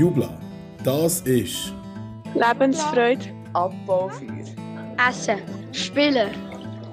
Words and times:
Jubla. 0.00 0.30
Das 0.82 1.20
ist 1.20 1.74
Lebensfreude, 2.34 3.26
Abbaufeuer. 3.52 4.46
Essen. 5.06 5.40
Spielen. 5.72 6.30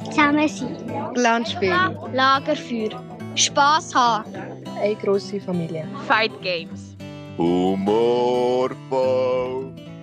Zusammen 0.04 0.50
sein. 0.50 0.76
Landspielen. 1.16 1.96
Lagerfeuer. 2.12 3.02
Spass 3.36 3.96
haben. 3.96 4.34
Eine 4.82 4.96
grosse 4.96 5.40
Familie. 5.40 5.88
Fight 6.06 6.34
Games. 6.42 6.98
Humorvoll. 7.38 8.76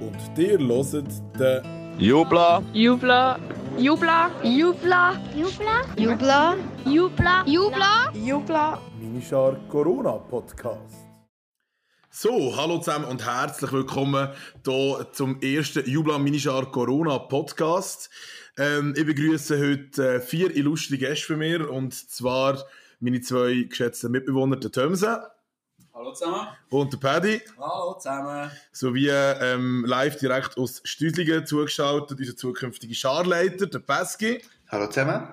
und 0.00 0.18
dir 0.34 0.58
hört 0.58 0.94
den 1.38 1.62
Jubla. 1.98 2.62
Jubla. 2.72 3.38
Jubla. 3.76 4.30
Jubla. 4.44 5.12
Jubla. 5.34 5.82
Jubla. 5.94 6.56
Jubla. 6.86 7.44
Jubla. 7.44 8.10
Jubla. 8.14 8.78
Minischar 8.98 9.56
Corona 9.68 10.12
Podcast. 10.12 11.13
So, 12.16 12.56
hallo 12.56 12.78
zusammen 12.78 13.06
und 13.06 13.26
herzlich 13.26 13.72
willkommen 13.72 14.28
hier 14.64 15.08
zum 15.10 15.40
ersten 15.42 15.84
Jubla 15.84 16.16
Minischar 16.16 16.70
Corona 16.70 17.18
Podcast. 17.18 18.08
Ähm, 18.56 18.94
ich 18.96 19.04
begrüße 19.04 19.58
heute 19.58 20.14
äh, 20.14 20.20
vier 20.20 20.54
illustre 20.54 20.96
Gäste 20.96 21.26
für 21.26 21.36
mir 21.36 21.68
und 21.68 21.92
zwar 21.92 22.62
meine 23.00 23.20
zwei 23.20 23.66
geschätzten 23.68 24.12
Mitbewohner, 24.12 24.54
der 24.54 24.70
Thomse 24.70 25.28
Hallo 25.92 26.12
zusammen. 26.12 26.46
und 26.70 26.92
der 26.92 26.98
Paddy, 26.98 27.40
Hallo 27.58 27.94
zusammen. 27.98 28.48
sowie 28.70 29.08
ähm, 29.08 29.84
live 29.84 30.16
direkt 30.16 30.56
aus 30.56 30.82
Stüdlingen 30.84 31.44
zugeschaltet, 31.44 32.20
unser 32.20 32.36
zukünftiger 32.36 32.94
Scharleiter, 32.94 33.66
der 33.66 33.80
Pesky. 33.80 34.40
Hallo 34.68 34.86
zusammen. 34.86 35.32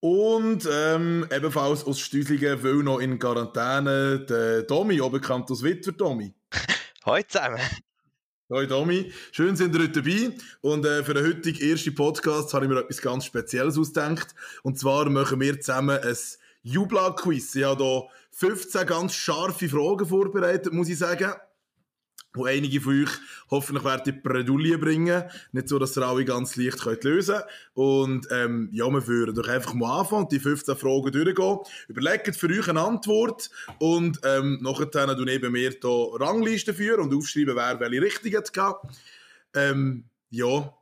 Und 0.00 0.66
ähm, 0.72 1.26
ebenfalls 1.30 1.84
aus 1.84 2.00
Stüdlingen, 2.00 2.64
weil 2.64 2.82
noch 2.82 3.00
in 3.00 3.18
Quarantäne, 3.18 4.20
der 4.20 4.62
Domi, 4.62 4.98
auch 5.02 5.12
bekannt 5.12 5.50
als 5.50 5.62
Witwer 5.62 5.92
Domi. 5.92 6.32
Hallo 7.04 7.22
zusammen. 7.28 7.60
Hoi 8.48 8.66
Domi, 8.66 9.12
schön 9.30 9.54
sind 9.54 9.74
ihr 9.74 9.82
heute 9.82 10.02
dabei. 10.02 10.34
Und 10.62 10.84
äh, 10.86 11.04
für 11.04 11.14
den 11.14 11.26
heutigen 11.26 11.70
ersten 11.70 11.94
Podcast 11.94 12.52
habe 12.54 12.64
ich 12.64 12.70
mir 12.70 12.80
etwas 12.80 13.02
ganz 13.02 13.26
Spezielles 13.26 13.78
ausgedacht. 13.78 14.34
Und 14.62 14.78
zwar 14.78 15.08
machen 15.10 15.38
wir 15.38 15.60
zusammen 15.60 15.98
ein 16.02 16.16
Jubla-Quiz. 16.62 17.54
Ich 17.54 17.64
habe 17.64 17.84
hier 17.84 18.08
15 18.32 18.86
ganz 18.86 19.14
scharfe 19.14 19.68
Fragen 19.68 20.06
vorbereitet, 20.06 20.72
muss 20.72 20.88
ich 20.88 20.98
sagen. 20.98 21.32
Wo 22.32 22.44
einige 22.44 22.80
von 22.80 23.02
euch 23.02 23.10
hoffentlich 23.50 23.84
werden 23.84 24.04
die 24.06 24.12
Bredouille 24.12 24.78
bringen. 24.78 25.24
Nicht 25.50 25.68
so, 25.68 25.80
dass 25.80 25.96
ihr 25.96 26.06
alle 26.06 26.24
ganz 26.24 26.54
leicht 26.54 26.80
könnt 26.80 27.02
lösen 27.02 27.34
könnt. 27.36 27.46
Und 27.74 28.28
ähm, 28.30 28.68
ja, 28.72 28.88
wir 28.88 29.04
würden 29.06 29.34
doch 29.34 29.48
einfach 29.48 29.74
mal 29.74 30.00
anfangen 30.00 30.22
und 30.24 30.32
die 30.32 30.38
15 30.38 30.76
Fragen 30.76 31.10
durchgehen. 31.10 31.58
Überlegt 31.88 32.36
für 32.36 32.46
euch 32.48 32.68
eine 32.68 32.82
Antwort 32.82 33.50
und 33.80 34.20
ähm, 34.24 34.58
nachher 34.62 34.90
tun 34.90 35.24
neben 35.24 35.52
mir 35.52 35.70
hier 35.70 35.80
Ranglisten 36.20 36.74
führen 36.74 37.00
und 37.00 37.14
aufschreiben, 37.14 37.56
wer 37.56 37.80
welche 37.80 38.02
richtig 38.02 38.36
hat 38.36 38.52
gehabt. 38.52 38.94
Ähm, 39.54 40.04
ja, 40.30 40.72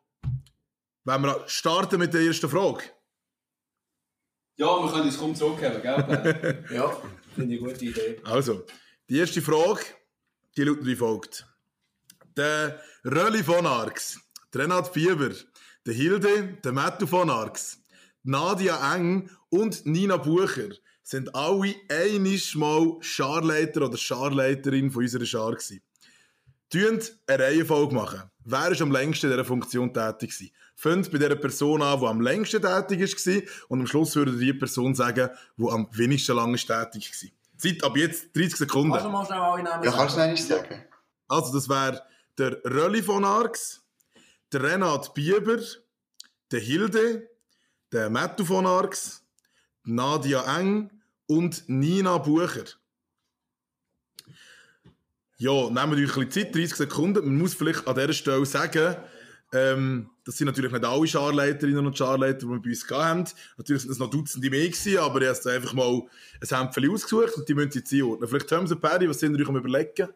wenn 1.05 1.23
wir 1.23 1.45
starten 1.47 1.99
mit 1.99 2.13
der 2.13 2.21
ersten 2.21 2.51
Frage. 2.51 2.85
Ja, 4.57 4.67
wir 4.67 4.91
können 4.91 5.07
uns 5.07 5.19
kaum 5.19 5.35
zurückgeben, 5.35 5.81
gell? 5.81 6.65
Ja. 6.71 6.95
Finde 7.35 7.55
ich 7.55 7.63
eine 7.63 7.73
gute 7.73 7.85
Idee. 7.85 8.21
Also, 8.25 8.67
die 9.09 9.19
erste 9.19 9.41
Frage, 9.41 9.81
die 10.59 10.65
lautet 10.65 10.87
wie 10.87 10.97
folgt. 10.97 11.47
Der 12.37 12.81
Rölli 13.05 13.45
von 13.45 13.65
Arx, 13.65 14.19
der 14.53 14.63
Renat 14.63 14.93
Fieber, 14.93 15.31
der 15.87 15.95
Hilde, 15.95 16.59
der 16.65 16.73
Mattu 16.73 17.07
von 17.07 17.31
Arx, 17.31 17.79
Nadia 18.25 18.95
Eng 18.95 19.31
und 19.51 19.87
Nina 19.87 20.17
Bucher 20.17 20.71
sind 21.05 21.33
alle 21.35 21.75
einiges 21.89 22.57
Mal 22.57 22.97
Scharleiter 23.01 23.83
oder 23.83 23.97
Scharleiterin 23.97 24.91
von 24.91 25.05
unserer 25.05 25.25
Schar 25.25 25.53
gewesen. 25.53 25.81
Tönt 26.71 27.17
eine 27.27 27.45
Reihenfolge 27.45 27.95
machen. 27.95 28.23
Wer 28.45 28.73
ist 28.73 28.83
am 28.83 28.91
längsten 28.91 29.27
in 29.27 29.33
dieser 29.33 29.45
Funktion 29.45 29.95
tätig 29.95 30.31
gewesen? 30.31 30.53
Fängt 30.75 31.11
bei 31.13 31.19
der 31.19 31.37
Person 31.37 31.83
an, 31.83 32.01
die 32.01 32.07
am 32.07 32.21
längsten 32.21 32.61
tätig 32.61 33.01
war 33.01 33.43
und 33.69 33.81
am 33.81 33.87
Schluss 33.87 34.17
würde 34.17 34.37
die 34.37 34.53
Person 34.53 34.95
sagen, 34.95 35.31
die 35.57 35.69
am 35.69 35.89
wenigsten 35.93 36.35
lange 36.37 36.57
tätig 36.57 37.13
war. 37.23 37.38
Zeit 37.59 37.83
ab 37.85 37.97
jetzt 37.97 38.35
30 38.37 38.57
Sekunden. 38.57 38.93
Kannst 38.93 39.07
du 39.07 39.11
mal 39.11 39.27
schnell 39.27 39.39
alle 39.39 39.63
Namen 39.63 39.85
Ja, 39.85 39.93
kannst 39.93 40.15
du 40.15 40.21
noch 40.21 40.27
einmal 40.27 40.43
sagen? 40.43 40.85
Also, 41.29 41.53
das 41.53 41.69
wäre 41.69 42.03
der 42.39 42.65
Rölli 42.65 43.03
von 43.03 43.25
Arx, 43.25 43.83
der 44.53 44.63
Renat 44.63 45.13
Bieber, 45.15 45.59
der 46.51 46.61
Hilde, 46.61 47.29
der 47.93 48.11
Mattu 48.11 48.45
von 48.45 48.67
Arx, 48.67 49.25
Nadia 49.85 50.59
Eng 50.59 50.91
und 51.27 51.69
Nina 51.69 52.19
Bucher. 52.19 52.65
Ja, 55.37 55.71
nehmen 55.71 55.97
wir 55.97 56.05
euch 56.05 56.17
ein 56.17 56.29
bisschen 56.29 56.47
Zeit, 56.47 56.55
30 56.55 56.77
Sekunden. 56.77 57.25
Man 57.25 57.39
muss 57.39 57.55
vielleicht 57.55 57.87
an 57.87 57.95
dieser 57.95 58.13
Stelle 58.13 58.47
sagen, 58.47 58.97
ähm, 59.53 60.11
das 60.29 60.37
sind 60.37 60.45
natürlich 60.45 60.71
nicht 60.71 60.85
alle 60.85 61.07
Scharleiterinnen 61.07 61.87
und 61.87 61.97
Scharleiter, 61.97 62.41
die 62.41 62.49
wir 62.49 62.61
bei 62.61 62.69
uns 62.69 62.87
gehabt 62.87 63.03
haben. 63.03 63.25
Natürlich 63.57 63.81
sind 63.81 63.93
es 63.93 63.99
noch 63.99 64.11
Dutzende 64.11 64.51
mehr 64.51 64.69
gewesen, 64.69 64.99
aber 64.99 65.23
ich 65.23 65.27
habe 65.27 65.35
jetzt 65.35 65.47
einfach 65.47 65.73
mal 65.73 66.03
ein 66.43 66.59
Hämpfchen 66.59 66.91
ausgesucht 66.91 67.35
und 67.39 67.49
die 67.49 67.55
müssen 67.55 67.71
Sie 67.71 67.79
jetzt 67.79 67.93
einordnen. 67.95 68.29
Vielleicht 68.29 68.53
haben 68.53 68.67
Sie 68.67 68.77
Perry, 68.77 69.09
was 69.09 69.21
sind 69.21 69.35
ihr 69.35 69.41
euch 69.41 69.49
am 69.49 69.57
überlegen? 69.57 70.09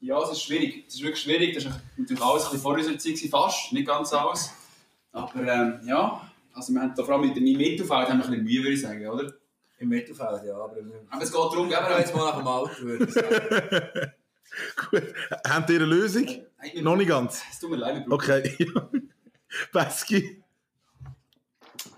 Ja, 0.00 0.22
es 0.22 0.30
ist 0.30 0.44
schwierig. 0.44 0.86
Es 0.88 0.94
ist 0.94 1.02
wirklich 1.02 1.20
schwierig. 1.20 1.54
Das 1.54 1.64
ist 1.66 1.72
natürlich 1.98 2.22
alles 2.22 2.44
ein 2.44 2.50
bisschen 2.52 2.62
vor 2.62 2.74
unserer 2.76 2.96
Zeit, 2.96 3.18
fast. 3.30 3.74
Nicht 3.74 3.86
ganz 3.86 4.10
alles. 4.14 4.50
Aber 5.12 5.38
ähm, 5.38 5.80
ja, 5.86 6.26
also 6.54 6.72
wir 6.72 6.80
haben 6.80 6.94
da 6.96 7.04
vor 7.04 7.16
allem 7.16 7.26
mit 7.28 7.36
dem 7.36 7.44
Mittelfeld 7.44 8.08
haben 8.08 8.20
wir 8.20 8.24
ein 8.24 8.30
bisschen 8.30 8.44
Mühe, 8.44 8.62
würde 8.62 8.72
ich 8.72 8.80
sagen, 8.80 9.06
oder? 9.06 9.34
Im 9.80 9.88
Mittelfeld, 9.90 10.44
ja. 10.46 10.54
Aber, 10.54 10.76
Aber 11.10 11.22
es 11.22 11.30
geht 11.30 11.38
darum, 11.38 11.68
geben 11.68 11.86
wir 11.90 11.98
jetzt 11.98 12.16
mal 12.16 12.24
nach 12.24 12.38
dem 12.38 12.46
Alter, 12.46 12.80
würde 12.80 13.04
ich 13.04 13.12
sagen. 13.12 14.12
Gut. 14.90 15.14
Habt 15.46 15.70
ihr 15.70 15.76
eine 15.76 15.84
Lösung? 15.86 16.26
Hey, 16.58 16.82
Noch 16.82 16.96
nicht 16.96 17.08
ganz. 17.08 17.42
Es 17.50 17.58
tut 17.58 17.70
mir 17.70 17.76
leid, 17.76 18.06
Okay. 18.08 18.56
Pesky. 19.72 20.42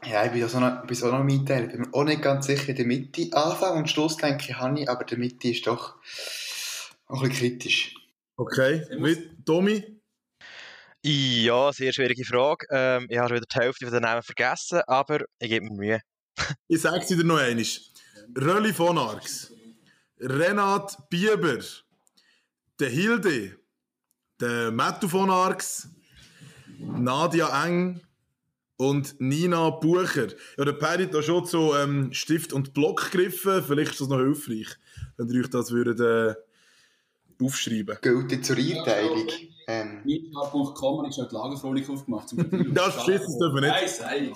Ja, 0.05 0.25
ich 0.25 0.33
bin 0.33 0.45
auch 0.45 0.61
noch, 0.61 0.87
bin 0.87 0.99
noch 0.99 1.25
mitteilen. 1.25 1.67
Ich 1.67 1.73
bin 1.73 1.81
mir 1.83 1.95
auch 1.95 2.05
nicht 2.05 2.23
ganz 2.23 2.47
sicher 2.47 2.69
in 2.69 2.77
der 2.77 2.87
Mitte. 2.87 3.29
Anfang 3.33 3.79
und 3.79 3.91
Schluss 3.91 4.17
denke 4.17 4.47
ich, 4.49 4.57
habe 4.57 4.81
ich, 4.81 4.89
aber 4.89 5.05
der 5.05 5.19
Mitte 5.19 5.49
ist 5.49 5.67
doch 5.67 5.97
auch 7.07 7.23
ein 7.23 7.29
bisschen 7.29 7.59
kritisch. 7.59 7.95
Okay. 8.37 8.84
Mit 8.99 9.45
Tommy. 9.45 10.01
Ja, 11.03 11.73
sehr 11.73 11.93
schwierige 11.93 12.25
Frage. 12.25 12.67
Ähm, 12.71 13.07
ich 13.09 13.19
habe 13.19 13.37
wieder 13.37 13.47
die 13.47 13.59
Hälfte 13.59 13.87
von 13.87 13.93
den 13.93 14.03
Namen 14.03 14.23
vergessen, 14.23 14.81
aber 14.87 15.25
ich 15.39 15.49
gebe 15.49 15.67
mir 15.67 15.73
Mühe. 15.73 16.01
Ich 16.69 16.83
sage 16.83 16.99
es 16.99 17.07
dir 17.07 17.23
noch 17.25 17.39
einmal. 17.39 17.65
Rölli 18.37 18.73
von 18.73 18.99
Arx. 18.99 19.53
Renat 20.21 21.09
Bieber. 21.09 21.59
Der 22.78 22.91
Hilde. 22.91 23.59
Der 24.41 24.70
Mattu 24.70 25.09
von 25.09 25.31
Arx. 25.31 25.88
Nadia 26.78 27.64
Eng. 27.64 28.00
Und 28.76 29.19
Nina 29.19 29.70
Bucher. 29.70 30.26
Ja, 30.59 30.64
der 30.66 30.75
Perry 30.75 31.04
hat 31.04 31.15
da 31.15 31.22
schon 31.22 31.47
zu 31.47 31.72
ähm, 31.75 32.12
Stift 32.12 32.53
und 32.53 32.75
Block 32.75 33.10
gegriffen. 33.10 33.65
Vielleicht 33.66 33.92
ist 33.92 34.03
das 34.03 34.09
noch 34.09 34.19
hilfreich, 34.19 34.69
wenn 35.16 35.31
ihr 35.31 35.41
euch 35.41 35.48
das 35.48 35.70
würdet, 35.70 35.98
äh, 36.00 36.34
aufschreiben 37.42 37.97
Gilt 38.03 38.44
zur 38.44 38.56
Einteilung. 38.56 39.28
Ähm, 39.66 40.03
habe 40.04 41.09
ich 41.09 41.15
schon 41.15 41.28
die 41.28 41.34
Lagerfronik 41.34 41.88
aufgemacht. 41.88 42.28
Zum. 42.28 42.38
Das 42.75 43.03
schissen 43.06 43.38
dürfen 43.38 43.54
wir 43.54 43.60
nicht. 43.62 43.70
Nein, 43.70 43.88
sei. 43.88 44.32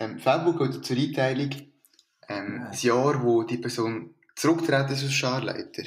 ähm, 0.00 0.18
Facebook 0.18 0.58
gilt 0.58 0.84
zur 0.84 0.96
Einteilung. 0.96 1.50
Ähm, 2.28 2.66
das 2.68 2.82
Jahr, 2.82 3.22
wo 3.22 3.44
die 3.44 3.58
Person 3.58 4.16
zurücktreten 4.34 4.92
ist 4.92 5.04
als 5.04 5.12
Scharleiter. 5.12 5.84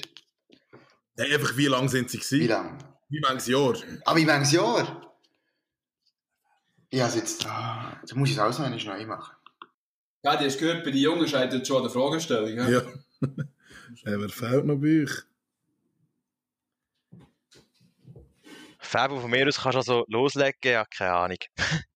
Hey, 1.17 1.33
einfach, 1.33 1.55
wie 1.57 1.67
lange 1.67 1.89
sind 1.89 2.09
sie 2.09 2.17
Wie 2.17 2.22
gewesen? 2.22 2.47
lange? 2.47 2.77
Wie 3.09 3.19
manches 3.19 3.47
Jahr? 3.47 3.75
Aber 4.05 4.17
wie 4.17 4.23
langes 4.25 4.51
Jahr? 4.51 5.16
Ja, 6.91 7.05
also 7.05 7.19
jetzt, 7.19 7.45
ah, 7.45 7.99
da 8.07 8.16
muss 8.16 8.29
ich 8.29 8.35
es 8.35 8.41
auch 8.41 8.49
noch 8.49 8.59
einmal 8.59 8.83
neu 8.83 9.05
machen. 9.05 9.35
Ja, 10.23 10.35
die 10.38 10.45
hast 10.45 10.59
gehört, 10.59 10.83
bei 10.83 10.91
den 10.91 11.01
Jungen 11.01 11.27
scheitert 11.27 11.66
schon 11.66 11.77
an 11.77 11.83
der 11.83 11.91
Fragestellung. 11.91 12.55
Ja? 12.55 12.69
Ja. 12.69 12.81
wer 14.03 14.29
fehlt 14.29 14.66
noch 14.66 14.75
bei 14.77 15.03
euch? 15.03 15.11
Fabio, 18.79 19.19
von 19.19 19.31
mir 19.31 19.47
aus 19.47 19.61
kannst 19.61 19.75
du 19.75 19.79
also 19.79 20.05
loslegen, 20.07 20.59
ja, 20.64 20.85
keine 20.85 21.14
Ahnung. 21.14 21.37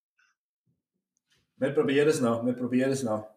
Wir 1.57 1.69
probieren 1.69 2.09
es 2.09 2.19
noch, 2.19 2.45
wir 2.45 2.51
probieren 2.51 2.91
es 2.91 3.03
noch. 3.03 3.29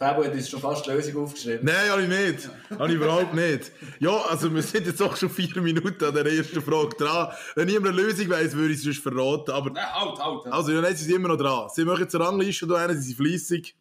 Fabio 0.00 0.24
hat 0.24 0.32
uns 0.32 0.48
schon 0.48 0.60
fast 0.60 0.86
die 0.86 0.90
Lösung 0.92 1.24
aufgeschrieben. 1.24 1.60
Nein, 1.62 1.90
habe 1.90 2.02
ich 2.02 2.08
nicht. 2.08 2.48
Habe 2.70 2.88
ich 2.88 2.94
überhaupt 2.94 3.34
nicht. 3.34 3.70
Ja, 3.98 4.16
also 4.30 4.52
wir 4.52 4.62
sind 4.62 4.86
jetzt 4.86 5.02
auch 5.02 5.14
schon 5.14 5.28
vier 5.28 5.60
Minuten 5.60 6.02
an 6.02 6.14
der 6.14 6.24
ersten 6.24 6.62
Frage 6.62 6.96
dran. 6.96 7.28
Wenn 7.54 7.66
niemand 7.66 7.88
eine 7.88 8.02
Lösung 8.04 8.30
weiss, 8.30 8.54
würde 8.54 8.72
ich 8.72 8.78
es 8.78 8.84
sonst 8.84 9.02
verraten. 9.02 9.50
Aber, 9.50 9.68
Nein, 9.68 9.84
halt, 9.92 10.18
halt. 10.18 10.44
halt. 10.44 10.54
also, 10.54 10.72
ja, 10.72 10.94
sie 10.94 11.04
sind 11.04 11.16
immer 11.16 11.28
noch 11.28 11.36
dran. 11.36 11.68
Sie 11.74 11.84
machen 11.84 12.00
jetzt 12.00 12.14
eine 12.14 12.24
Rangliste 12.24 12.66
da 12.66 12.76
rein, 12.76 12.96
sie 12.96 13.12
sind 13.12 13.16
fleissig. 13.18 13.76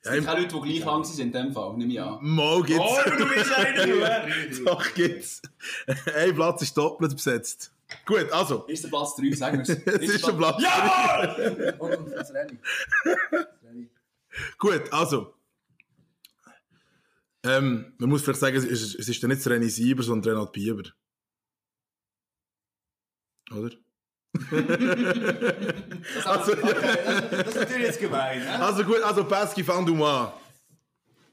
es 0.00 0.10
gibt 0.10 0.26
keine 0.26 0.40
Leute, 0.40 0.56
die 0.56 0.72
gleich 0.72 0.84
lang 0.84 1.04
sind 1.04 1.20
in 1.20 1.32
dem 1.32 1.52
Fall, 1.52 1.76
nehme 1.76 1.92
ich 1.92 2.00
an. 2.00 2.18
Mal 2.20 2.62
gibt's. 2.64 2.82
Oh, 2.84 3.10
du 3.16 3.28
bist 3.28 3.56
einer, 3.56 3.86
du! 3.86 4.64
Doch 4.64 4.94
gibt's. 4.94 5.40
Ein 6.16 6.34
Platz 6.34 6.62
ist 6.62 6.76
doppelt 6.76 7.14
besetzt. 7.14 7.72
Gut, 8.04 8.26
also. 8.32 8.64
Ist 8.66 8.82
der 8.82 8.88
Platz 8.88 9.14
3, 9.14 9.36
sagen 9.36 9.58
wir 9.58 9.62
es. 9.62 10.00
Es 10.02 10.14
ist 10.16 10.26
der 10.26 10.32
Platz. 10.32 10.60
Jawohl! 10.60 11.76
Und, 11.78 11.96
und 11.96 12.10
das 12.10 12.34
Rennen. 12.34 12.58
Das 13.04 13.46
Rennen. 13.62 13.90
Gut, 14.58 14.92
also. 14.92 15.34
Ähm, 17.44 17.94
man 17.98 18.08
muss 18.08 18.22
vielleicht 18.22 18.40
sagen, 18.40 18.56
es 18.56 18.64
ist, 18.64 18.94
es 18.94 19.08
ist 19.08 19.22
dann 19.22 19.30
nicht 19.30 19.42
René 19.42 19.68
Sieber, 19.68 20.02
sondern 20.02 20.34
Renat 20.34 20.52
Bieber. 20.52 20.90
Oder? 23.50 23.70
Das, 24.32 26.26
Also, 26.26 26.52
okay, 26.52 26.72
das, 26.72 27.30
das 27.30 27.48
ist 27.48 27.54
natürlich 27.56 27.86
jetzt 27.86 28.00
gemein. 28.00 28.38
Ne? 28.40 28.60
Also 28.60 28.84
gut, 28.84 29.02
also 29.02 29.24
Pesky, 29.24 29.62
fang 29.64 29.84
du 29.84 29.94
mal 29.94 30.32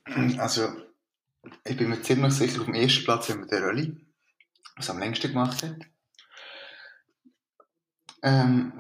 an. 0.06 0.40
Also, 0.40 0.68
ich 1.64 1.78
bin 1.78 1.90
mir 1.90 2.02
ziemlich 2.02 2.34
sicher, 2.34 2.60
auf 2.60 2.66
dem 2.66 2.74
ersten 2.74 3.04
Platz 3.06 3.30
haben 3.30 3.42
wir 3.42 3.48
den 3.48 3.64
Rölli, 3.64 3.96
was 4.76 4.90
am 4.90 5.00
längsten 5.00 5.30
gemacht 5.30 5.64
hat. 5.64 5.78
Ähm, 8.22 8.74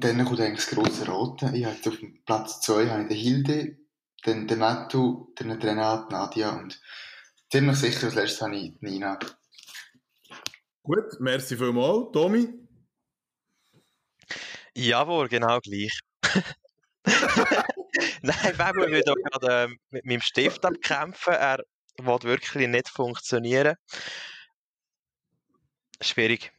dann 0.00 0.24
kommt 0.24 0.40
eigentlich 0.40 0.64
das 0.64 0.74
grosse 0.74 1.06
Rote. 1.06 1.50
Ich 1.54 1.64
habe 1.64 1.76
auf 1.86 1.98
Platz 2.24 2.60
2 2.62 2.88
habe 2.88 3.02
ich 3.02 3.08
den 3.08 3.16
Hilde, 3.16 3.76
dann 4.24 4.46
den 4.46 4.58
Mattu, 4.58 5.32
dann 5.36 5.48
den 5.48 5.60
Renat, 5.60 6.10
Nadia 6.10 6.50
und 6.50 6.80
ziemlich 7.50 7.76
sicher 7.76 8.06
als 8.06 8.14
letztes 8.14 8.42
habe 8.42 8.56
ich 8.56 8.80
Nina. 8.80 9.18
Gut, 10.82 11.20
merci 11.20 11.56
vielmals. 11.56 12.12
Tommy? 12.12 12.48
Jawohl, 14.74 15.28
genau 15.28 15.58
gleich. 15.60 15.98
Nein, 18.22 18.54
Fabio 18.54 18.86
will 18.86 19.02
da 19.02 19.14
gerade 19.14 19.64
ähm, 19.64 19.78
mit 19.90 20.04
meinem 20.04 20.20
Stift 20.20 20.64
abkämpfen. 20.64 21.32
Er 21.32 21.58
will 21.98 22.22
wirklich 22.22 22.68
nicht 22.68 22.88
funktionieren. 22.88 23.76
Schwierig. 26.00 26.52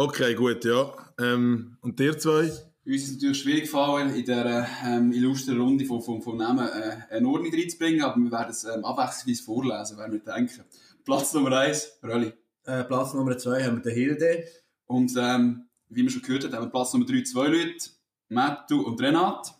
Okay, 0.00 0.36
gut, 0.36 0.64
ja. 0.64 0.92
Ähm, 1.18 1.76
und 1.80 1.98
dir 1.98 2.16
zwei? 2.16 2.42
Uns 2.42 2.62
ist 2.86 3.08
es 3.08 3.14
natürlich 3.14 3.40
schwierig 3.40 3.62
gefallen, 3.62 4.10
in 4.14 4.24
dieser 4.24 4.64
ähm, 4.86 5.10
illustren 5.10 5.60
Runde 5.60 5.84
von, 5.86 6.00
von, 6.00 6.22
von 6.22 6.36
Namen 6.36 6.68
äh, 6.68 7.16
eine 7.16 7.26
Ordnung 7.26 7.52
reinzubringen, 7.52 8.02
aber 8.04 8.16
wir 8.20 8.30
werden 8.30 8.50
es 8.50 8.62
ähm, 8.62 8.84
abwechslungsweise 8.84 9.42
vorlesen, 9.42 9.98
werden 9.98 10.12
wir 10.12 10.20
denken. 10.20 10.62
Platz 11.04 11.34
Nummer 11.34 11.50
1, 11.58 11.98
Rölli. 12.04 12.32
Äh, 12.64 12.84
Platz 12.84 13.12
Nummer 13.12 13.36
2 13.36 13.64
haben 13.64 13.78
wir 13.78 13.82
den 13.82 13.92
Hilde. 13.92 14.44
Und 14.86 15.16
ähm, 15.18 15.66
wie 15.88 16.04
wir 16.04 16.10
schon 16.10 16.22
gehört 16.22 16.44
haben, 16.44 16.52
haben 16.52 16.66
wir 16.66 16.70
Platz 16.70 16.92
Nummer 16.92 17.06
3 17.06 17.22
zwei 17.24 17.48
Leute, 17.48 17.90
Mattu 18.28 18.82
und 18.82 19.02
Renat. 19.02 19.52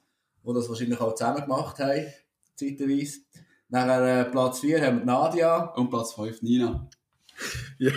die 0.47 0.55
das 0.55 0.69
wahrscheinlich 0.69 1.01
auch 1.01 1.17
zusammen 1.17 1.43
gemacht 1.43 1.81
haben, 1.81 2.07
zeitweise. 2.55 3.23
Nachher 3.71 4.21
äh, 4.21 4.31
Platz 4.31 4.61
4 4.61 4.87
haben 4.87 4.99
wir 5.01 5.05
Nadia. 5.05 5.65
Und 5.75 5.91
Platz 5.91 6.13
5 6.13 6.43
Nina. 6.43 6.89
Ja, 7.79 7.93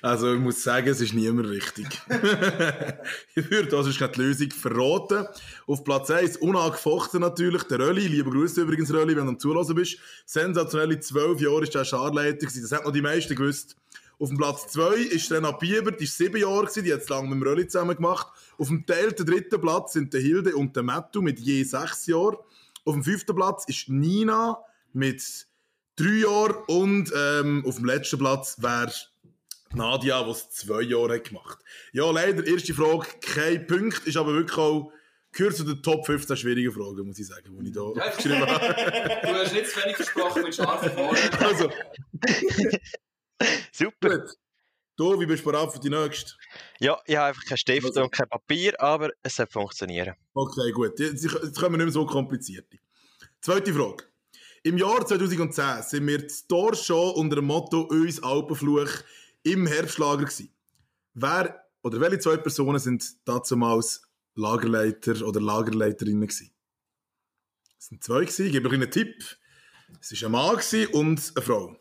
also 0.00 0.32
ich 0.32 0.40
muss 0.40 0.62
sagen, 0.62 0.88
es 0.88 1.02
ist 1.02 1.12
niemand 1.12 1.48
richtig. 1.48 1.86
ich 3.34 3.50
würde 3.50 3.68
das 3.68 3.86
ist 3.86 3.98
gerade 3.98 4.14
die 4.14 4.22
Lösung 4.22 4.50
verraten. 4.50 5.26
Auf 5.66 5.84
Platz 5.84 6.10
1, 6.10 6.38
unangefochten 6.38 7.20
natürlich, 7.20 7.64
der 7.64 7.80
Rölli. 7.80 8.06
Liebe 8.06 8.30
Grüße 8.30 8.62
übrigens, 8.62 8.92
Rölli, 8.92 9.14
wenn 9.16 9.24
du 9.24 9.32
am 9.32 9.38
Zulassen 9.38 9.74
bist. 9.74 9.98
Sensationelle 10.24 10.98
zwölf 11.00 11.40
Jahre 11.40 11.64
ist 11.64 11.74
der 11.74 11.84
Scharleiter 11.84 12.46
gewesen. 12.46 12.62
Das 12.62 12.72
hat 12.72 12.86
noch 12.86 12.92
die 12.92 13.02
meisten 13.02 13.34
gewusst. 13.34 13.76
Auf 14.18 14.28
dem 14.28 14.38
Platz 14.38 14.68
2 14.68 14.96
ist 14.96 15.32
Renat 15.32 15.58
Bieber, 15.58 15.92
die 15.92 16.04
ist 16.04 16.16
sieben 16.16 16.36
Jahre 16.36 16.66
gewesen, 16.66 16.84
die 16.84 16.92
hat 16.92 17.00
es 17.00 17.08
lange 17.08 17.28
mit 17.28 17.40
dem 17.40 17.42
Rölli 17.42 17.66
zusammen 17.66 17.96
gemacht. 17.96 18.26
Auf 18.58 18.68
dem 18.68 18.84
teilten 18.84 19.24
dritten 19.24 19.60
Platz 19.60 19.94
sind 19.94 20.12
der 20.12 20.20
Hilde 20.20 20.54
und 20.56 20.76
der 20.76 20.82
Mattu 20.82 21.22
mit 21.22 21.38
je 21.40 21.62
sechs 21.64 22.06
Jahren. 22.06 22.36
Auf 22.84 22.94
dem 22.94 23.04
fünften 23.04 23.34
Platz 23.34 23.64
ist 23.66 23.88
Nina 23.88 24.58
mit 24.92 25.46
drei 25.96 26.20
Jahren 26.20 26.56
und 26.66 27.12
ähm, 27.16 27.64
auf 27.66 27.76
dem 27.76 27.84
letzten 27.84 28.18
Platz 28.18 28.56
wäre 28.60 28.92
Nadia, 29.72 30.22
die 30.24 30.30
es 30.30 30.50
zwei 30.50 30.82
Jahre 30.82 31.14
hat 31.14 31.24
gemacht 31.28 31.58
Ja, 31.92 32.10
leider, 32.10 32.44
erste 32.46 32.74
Frage, 32.74 33.06
kein 33.20 33.66
Punkt, 33.66 34.06
ist 34.06 34.16
aber 34.16 34.32
wirklich 34.34 34.58
auch, 34.58 34.92
gehört 35.32 35.56
zu 35.56 35.64
den 35.64 35.82
Top 35.82 36.06
15 36.06 36.36
schwierigen 36.36 36.72
Fragen, 36.72 37.06
muss 37.06 37.18
ich 37.18 37.26
sagen, 37.28 37.56
die 37.60 37.68
ich 37.68 37.74
da 37.74 37.92
Ja, 37.94 38.08
aufgeschrieben 38.08 38.46
habe. 38.46 39.20
Du 39.22 39.28
hast 39.34 39.52
nicht 39.52 39.66
zu 39.70 39.80
wenig 39.82 39.96
versprochen 39.96 40.42
mit 40.42 40.54
scharfen 40.54 40.90
Fragen. 40.90 41.16
Also, 41.44 41.70
Super. 43.72 44.18
gut. 44.18 44.36
Du, 44.96 45.18
wie 45.18 45.24
bist 45.24 45.46
du 45.46 45.50
bereit 45.50 45.72
für 45.72 45.78
die 45.80 45.88
nächste? 45.88 46.32
Ja, 46.78 46.98
ich 47.06 47.16
habe 47.16 47.28
einfach 47.28 47.44
keinen 47.46 47.56
Stift 47.56 47.96
und 47.96 48.12
kein 48.12 48.28
Papier, 48.28 48.78
aber 48.78 49.10
es 49.22 49.36
soll 49.36 49.46
funktionieren. 49.46 50.14
Okay, 50.34 50.72
gut. 50.72 50.98
Jetzt 50.98 51.24
jetzt 51.24 51.58
kommen 51.58 51.72
wir 51.74 51.78
nicht 51.78 51.86
mehr 51.86 51.92
so 51.92 52.04
kompliziert. 52.04 52.66
Zweite 53.40 53.72
Frage. 53.72 54.04
Im 54.62 54.76
Jahr 54.76 55.06
2010 55.06 55.82
sind 55.82 56.06
wir 56.06 56.28
zu 56.28 56.46
Tor 56.46 56.74
schon 56.74 57.14
unter 57.14 57.36
dem 57.36 57.46
Motto 57.46 57.80
«Uns 57.80 58.22
Alpenfluch» 58.22 58.90
im 59.42 59.66
Herbstlager 59.66 60.24
gewesen. 60.24 60.54
Wer 61.14 61.64
oder 61.82 61.98
welche 61.98 62.18
zwei 62.18 62.36
Personen 62.36 62.78
sind 62.78 63.26
damals 63.26 64.02
Lagerleiter 64.34 65.26
oder 65.26 65.40
Lagerleiterinnen? 65.40 66.28
Es 66.28 66.50
sind 67.78 68.04
zwei 68.04 68.20
gewesen. 68.20 68.46
Ich 68.46 68.52
gebe 68.52 68.68
euch 68.68 68.74
einen 68.74 68.90
Tipp. 68.90 69.24
Es 69.98 70.12
war 70.20 70.28
ein 70.28 70.32
Mann 70.32 70.86
und 70.92 71.32
eine 71.34 71.42
Frau. 71.42 71.76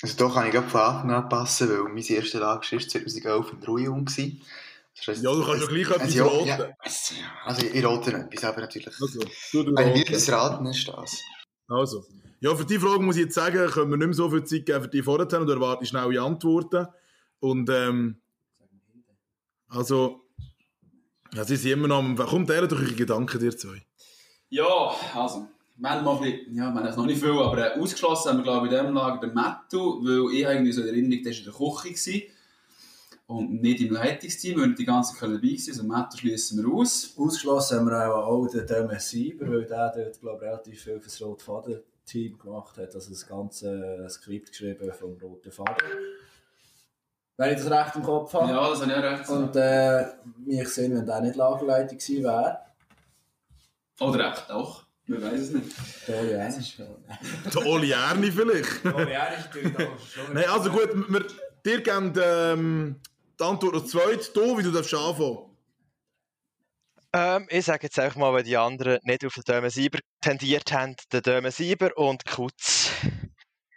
Also 0.00 0.16
da 0.16 0.32
kann 0.32 0.46
ich 0.46 0.52
gerade 0.52 0.68
von 0.68 0.80
Anfang 0.80 1.10
an 1.10 1.28
passen, 1.28 1.70
weil 1.70 1.92
mein 1.92 2.04
erster 2.04 2.38
Lager 2.38 2.60
war 2.60 2.78
2011 2.78 3.52
in 3.52 3.64
Ruhejung. 3.64 4.08
Ja, 5.06 5.32
du 5.32 5.44
kannst 5.44 5.62
ja 5.62 5.66
gleich 5.68 5.90
etwas 5.90 6.02
also, 6.02 6.24
raten. 6.26 6.46
ja, 6.46 6.68
es- 6.84 7.10
ja, 7.18 7.24
also 7.44 7.66
ich 7.66 7.84
rate 7.84 8.10
nicht 8.12 8.32
etwas, 8.32 8.44
aber 8.44 8.60
natürlich. 8.60 8.86
Also, 9.00 9.20
du, 9.52 9.62
du 9.62 9.74
Ein 9.74 9.84
raten. 9.88 9.94
wildes 9.98 10.32
Raten 10.32 10.66
ist 10.66 10.88
das. 10.88 11.20
Also. 11.68 12.04
Ja, 12.40 12.54
für 12.54 12.64
die 12.64 12.78
Frage 12.78 13.02
muss 13.02 13.16
ich 13.16 13.22
jetzt 13.24 13.34
sagen, 13.34 13.68
können 13.70 13.90
wir 13.90 13.96
nicht 13.96 14.06
mehr 14.06 14.14
so 14.14 14.30
viel 14.30 14.44
Zeit 14.44 14.66
geben 14.66 14.82
für 14.84 14.88
die 14.88 15.02
vorher 15.02 15.40
und 15.40 15.48
erwarte 15.48 15.82
ich 15.84 15.88
schnelle 15.90 16.20
Antworten. 16.22 16.86
Und, 17.40 17.68
ähm, 17.70 18.20
also, 19.68 20.22
ja, 21.34 21.44
sie 21.44 21.56
sind 21.56 21.72
immer 21.72 21.88
noch 21.88 21.98
am, 21.98 22.16
komm, 22.16 22.46
teilen 22.46 22.68
doch 22.68 22.78
eure 22.78 22.92
Gedanken, 22.94 23.38
dir 23.38 23.56
zwei. 23.56 23.82
Ja, 24.50 24.94
also, 25.14 25.48
wir 25.76 25.90
haben 25.90 26.04
mal 26.04 26.16
ein 26.16 26.22
bisschen, 26.22 26.54
ja, 26.54 26.70
wir 26.72 26.80
haben 26.82 26.96
noch 26.96 27.06
nicht 27.06 27.20
viel, 27.20 27.30
aber 27.30 27.76
äh, 27.76 27.78
ausgeschlossen 27.80 28.30
haben 28.30 28.36
wir, 28.38 28.44
glaube 28.44 28.66
ich, 28.66 28.72
in 28.72 28.78
diesem 28.78 28.94
Lager 28.94 29.20
den 29.20 29.34
Mattu, 29.34 30.02
weil 30.04 30.34
ich 30.36 30.46
eigentlich 30.46 30.74
so 30.74 30.82
in 30.82 30.88
Erinnerung, 30.88 31.22
der 31.22 31.32
war 31.32 31.38
in 31.38 31.44
der 31.44 31.52
Küche 31.52 31.88
gewesen 31.94 32.22
und 33.28 33.60
nicht 33.60 33.82
im 33.82 33.92
Leitungsteam, 33.92 34.56
wir 34.56 34.62
waren 34.62 34.74
die 34.74 34.86
ganze 34.86 35.12
Zeit 35.12 35.24
dabei 35.24 35.36
gewesen, 35.36 35.72
also 35.72 35.84
Mattu 35.84 36.16
schließen 36.16 36.64
wir 36.64 36.72
aus. 36.72 37.14
Ausgeschlossen 37.14 37.78
haben 37.78 37.90
wir 37.90 38.14
auch, 38.14 38.26
auch 38.26 38.46
den 38.46 38.66
Demes 38.66 39.10
Sieber, 39.10 39.46
weil 39.50 39.66
der 39.66 39.92
dort, 39.94 40.18
glaube 40.18 40.44
ich, 40.44 40.50
relativ 40.50 40.82
viel 40.82 40.98
für 40.98 41.04
das 41.04 41.20
Rote 41.20 41.44
Faden-Team 41.44 42.38
gemacht 42.38 42.78
hat. 42.78 42.94
Also 42.94 43.10
das 43.10 43.26
ganze 43.26 44.06
Skript 44.08 44.48
geschrieben 44.48 44.90
vom 44.98 45.18
Roten 45.18 45.52
Faden. 45.52 45.76
Wenn 47.36 47.54
ich 47.54 47.62
das 47.62 47.70
recht 47.70 47.96
im 47.96 48.02
Kopf 48.02 48.32
habe. 48.32 48.50
Ja, 48.50 48.70
das 48.70 48.80
habe 48.80 48.92
ich 48.92 48.96
auch 48.96 49.02
recht. 49.02 49.28
Und 49.28 49.56
äh, 49.56 50.06
mich 50.38 50.68
sehen, 50.70 50.96
wenn 50.96 51.04
der 51.04 51.20
nicht 51.20 51.36
Lagerleiter 51.36 51.96
gewesen 51.96 52.24
wäre. 52.24 52.58
Oder 54.00 54.30
recht, 54.30 54.50
auch. 54.50 54.84
Wir 55.04 55.22
weiß 55.22 55.40
es 55.40 55.50
nicht. 55.50 55.76
Der 56.08 56.18
Oli 56.18 56.32
Ernst. 56.32 56.78
Der 56.78 57.66
Oli 57.66 57.90
Erni 57.90 58.32
vielleicht. 58.32 58.86
Oli 58.86 59.12
Ernst 59.12 59.48
natürlich 59.48 59.76
auch 59.76 59.98
schon. 59.98 60.32
Nein, 60.32 60.48
also 60.48 60.70
gut, 60.70 60.94
wir, 60.94 61.26
dir 61.64 61.82
geben 61.82 62.12
ähm, 62.22 62.96
die 63.38 63.44
Antwort 63.44 63.74
noch 63.74 63.86
zweit. 63.86 64.34
Du, 64.34 64.58
wie 64.58 64.62
du 64.62 64.70
darfst 64.70 64.94
anfangen. 64.94 65.48
Ähm, 67.12 67.46
ich 67.50 67.64
sage 67.64 67.84
jetzt 67.84 67.98
einfach 67.98 68.16
mal, 68.16 68.32
weil 68.32 68.42
die 68.42 68.56
anderen 68.56 68.98
nicht 69.02 69.24
auf 69.24 69.34
den 69.34 69.44
Dömen 69.44 69.70
Sieber 69.70 69.98
tendiert 70.20 70.70
haben, 70.72 70.94
den 71.12 71.22
Dömen 71.22 71.50
Sieber 71.50 71.96
und 71.96 72.24
Kutz. 72.26 72.90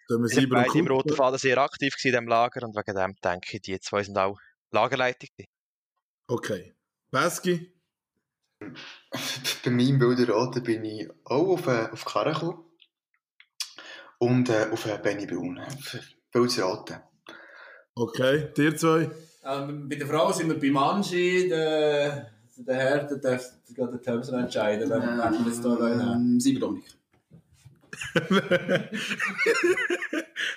Dömen 0.10 0.24
Wir 0.24 0.30
sind 0.30 0.42
Sieber 0.42 0.58
und 0.58 0.64
beide 0.66 0.80
im 0.80 0.86
Kutz. 0.86 0.96
Roten 0.96 1.16
Faden 1.16 1.40
sehr 1.40 1.58
aktiv 1.58 1.96
in 2.04 2.12
diesem 2.12 2.28
Lager 2.28 2.66
und 2.66 2.76
wegen 2.76 2.96
dem 2.96 3.16
denke 3.24 3.56
ich, 3.56 3.62
die 3.62 3.80
zwei 3.80 4.04
sind 4.04 4.18
auch 4.18 4.38
Lagerleitung. 4.72 5.30
Okay. 6.28 6.76
Pesky? 7.10 7.74
Bei 8.60 9.72
meinem 9.72 9.98
Bilderraten 9.98 10.64
bin 10.64 10.86
ich 10.86 11.10
auch 11.24 11.54
auf, 11.54 11.68
äh, 11.68 11.90
auf 11.92 12.04
die 12.04 12.12
Karre 12.12 12.34
gekommen. 12.34 12.66
Und 14.20 14.50
äh, 14.50 14.68
auf 14.72 14.86
äh, 14.86 15.00
Benny 15.02 15.26
Brun. 15.26 15.60
Bilderraten. 16.32 17.02
Okay. 17.96 18.54
Dir 18.56 18.76
zwei? 18.76 19.10
Ähm, 19.44 19.90
bei 19.90 19.96
der 19.96 20.08
Frau 20.08 20.32
sind 20.32 20.50
wir 20.50 20.60
bei 20.60 20.70
Manji, 20.70 21.50
der, 21.50 22.32
der 22.58 22.76
Herr, 22.76 23.04
der 23.06 23.18
darf 23.18 23.52
gerade 23.74 23.94
den 23.94 24.02
Terms 24.02 24.30
entscheiden, 24.30 24.90
wenn 24.90 25.02
wir 25.02 25.18
wenn 25.18 25.46
wir 25.46 25.52
jetzt 25.52 25.62
hier. 25.62 26.14
Ähm, 26.14 26.40
Sieber 26.40 26.60
Dominik. 26.60 26.86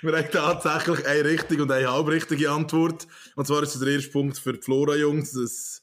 Wir 0.02 0.12
haben 0.12 0.30
tatsächlich 0.30 1.06
eine 1.06 1.24
richtige 1.24 1.62
und 1.62 1.70
eine 1.70 1.90
halbrichtige 1.90 2.50
Antwort. 2.50 3.06
Und 3.36 3.46
zwar 3.46 3.62
ist 3.62 3.74
das 3.74 3.80
der 3.80 3.94
erste 3.94 4.10
Punkt 4.10 4.38
für 4.38 4.52
die 4.52 4.60
Flora-Jungs. 4.60 5.32
Das 5.32 5.82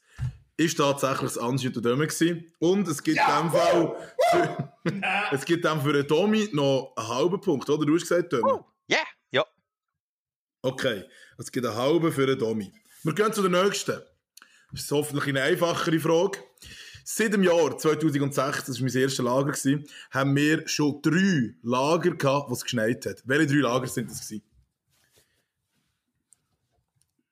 ist 0.56 0.76
tatsächlich 0.76 1.32
das 1.32 1.38
Anschnitt 1.38 1.74
der 1.74 1.82
Döme 1.82 2.06
gewesen. 2.06 2.52
Und 2.58 2.88
es 2.88 3.02
gibt 3.02 3.18
in 3.18 3.24
dem 3.26 3.50
Fall 3.50 3.96
für, 4.30 4.72
es 5.32 5.44
gibt 5.44 5.64
dann 5.64 5.82
für 5.82 5.92
den 5.92 6.06
Tommy 6.06 6.48
noch 6.52 6.92
einen 6.96 7.08
halben 7.08 7.40
Punkt, 7.40 7.68
oder? 7.68 7.84
Du 7.84 7.94
hast 7.94 8.02
gesagt, 8.02 8.32
Döme. 8.32 8.64
Ja, 8.86 8.98
ja. 9.30 9.44
Okay, 10.62 11.04
es 11.38 11.50
gibt 11.50 11.66
einen 11.66 11.76
halben 11.76 12.12
für 12.12 12.26
den 12.26 12.38
Tommy. 12.38 12.72
Wir 13.04 13.14
gehen 13.14 13.32
zu 13.32 13.46
der 13.46 13.64
nächsten. 13.64 14.00
Das 14.70 14.82
ist 14.82 14.90
hoffentlich 14.92 15.28
eine 15.28 15.42
einfachere 15.42 15.98
Frage. 15.98 16.38
Seit 17.04 17.32
dem 17.32 17.42
Jahr 17.42 17.76
2006, 17.76 18.64
das 18.64 18.80
war 18.80 18.88
mein 18.88 18.96
erstes 18.96 19.24
Lager, 19.24 19.52
haben 20.12 20.36
wir 20.36 20.68
schon 20.68 21.02
drei 21.02 21.54
Lager 21.62 22.12
gehabt, 22.12 22.48
wo 22.48 22.54
es 22.54 22.62
geschneit 22.62 23.04
hat. 23.06 23.22
Welche 23.24 23.54
drei 23.54 23.68
Lager 23.68 23.88
sind 23.88 24.08
das 24.08 24.20
gewesen? 24.20 24.44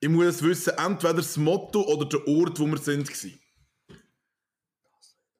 Ich 0.00 0.08
muss 0.08 0.42
wissen, 0.42 0.72
entweder 0.76 1.14
das 1.14 1.36
Motto 1.36 1.82
oder 1.82 2.06
der 2.06 2.26
Ort, 2.26 2.58
wo 2.58 2.66
wir 2.66 2.78
sind. 2.78 3.08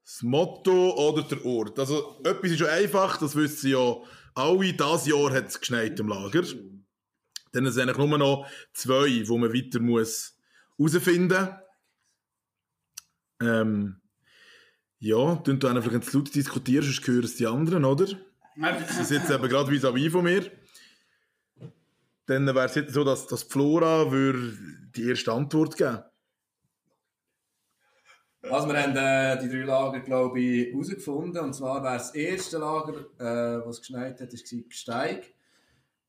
Das 0.05 0.23
Motto 0.23 0.95
oder 0.95 1.23
der 1.23 1.45
Ort. 1.45 1.79
Also, 1.79 2.21
etwas 2.23 2.53
ist 2.53 2.61
ja 2.61 2.69
einfach, 2.69 3.17
das 3.19 3.35
wissen 3.35 3.71
ja 3.71 3.97
alle. 4.35 4.73
Dieses 4.73 5.07
Jahr 5.07 5.33
hat 5.33 5.49
es 5.49 5.59
geschneit 5.59 5.99
im 5.99 6.09
Lager. 6.09 6.45
Dann 7.53 7.71
sind 7.71 7.83
eigentlich 7.83 7.99
nur 7.99 8.19
noch 8.19 8.47
zwei, 8.73 9.27
wo 9.27 9.39
man 9.39 9.53
weiter 9.53 9.81
muss 9.81 10.37
herausfinden 10.79 11.49
muss. 13.39 13.49
Ähm, 13.49 14.01
ja, 14.99 15.35
dann 15.37 15.59
du 15.59 15.67
einfach 15.67 15.91
ganz 15.91 16.13
laut 16.13 16.35
diskutieren, 16.35 16.85
sonst 16.85 17.07
hören 17.07 17.25
es 17.25 17.37
die 17.37 17.47
anderen, 17.47 17.85
oder? 17.85 18.07
Sie 18.07 19.05
sitzen 19.05 19.33
eben 19.33 19.49
gerade 19.49 19.71
vis-à-vis 19.71 20.13
von 20.13 20.25
mir. 20.25 20.51
Dann 22.27 22.47
wäre 22.47 22.67
es 22.67 22.75
jetzt 22.75 22.93
so, 22.93 23.03
dass, 23.03 23.27
dass 23.27 23.43
Flora 23.43 24.11
würde 24.11 24.57
die 24.95 25.09
erste 25.09 25.33
Antwort 25.33 25.77
geben 25.77 26.03
Also 28.43 28.69
wir 28.69 28.83
haben 28.83 28.97
äh, 28.97 29.39
die 29.41 29.49
drei 29.49 29.65
Lager, 29.65 30.01
glaube 30.01 30.39
ich, 30.39 30.73
herausgefunden. 30.73 31.43
Und 31.43 31.55
zwar 31.55 31.83
wäre 31.83 31.95
das 31.95 32.15
erste 32.15 32.59
Lager, 32.59 32.95
äh, 33.19 33.67
was 33.67 33.81
geschneit 33.81 34.21
hat, 34.21 34.33
war 34.33 34.61
Gsteig. 34.69 35.35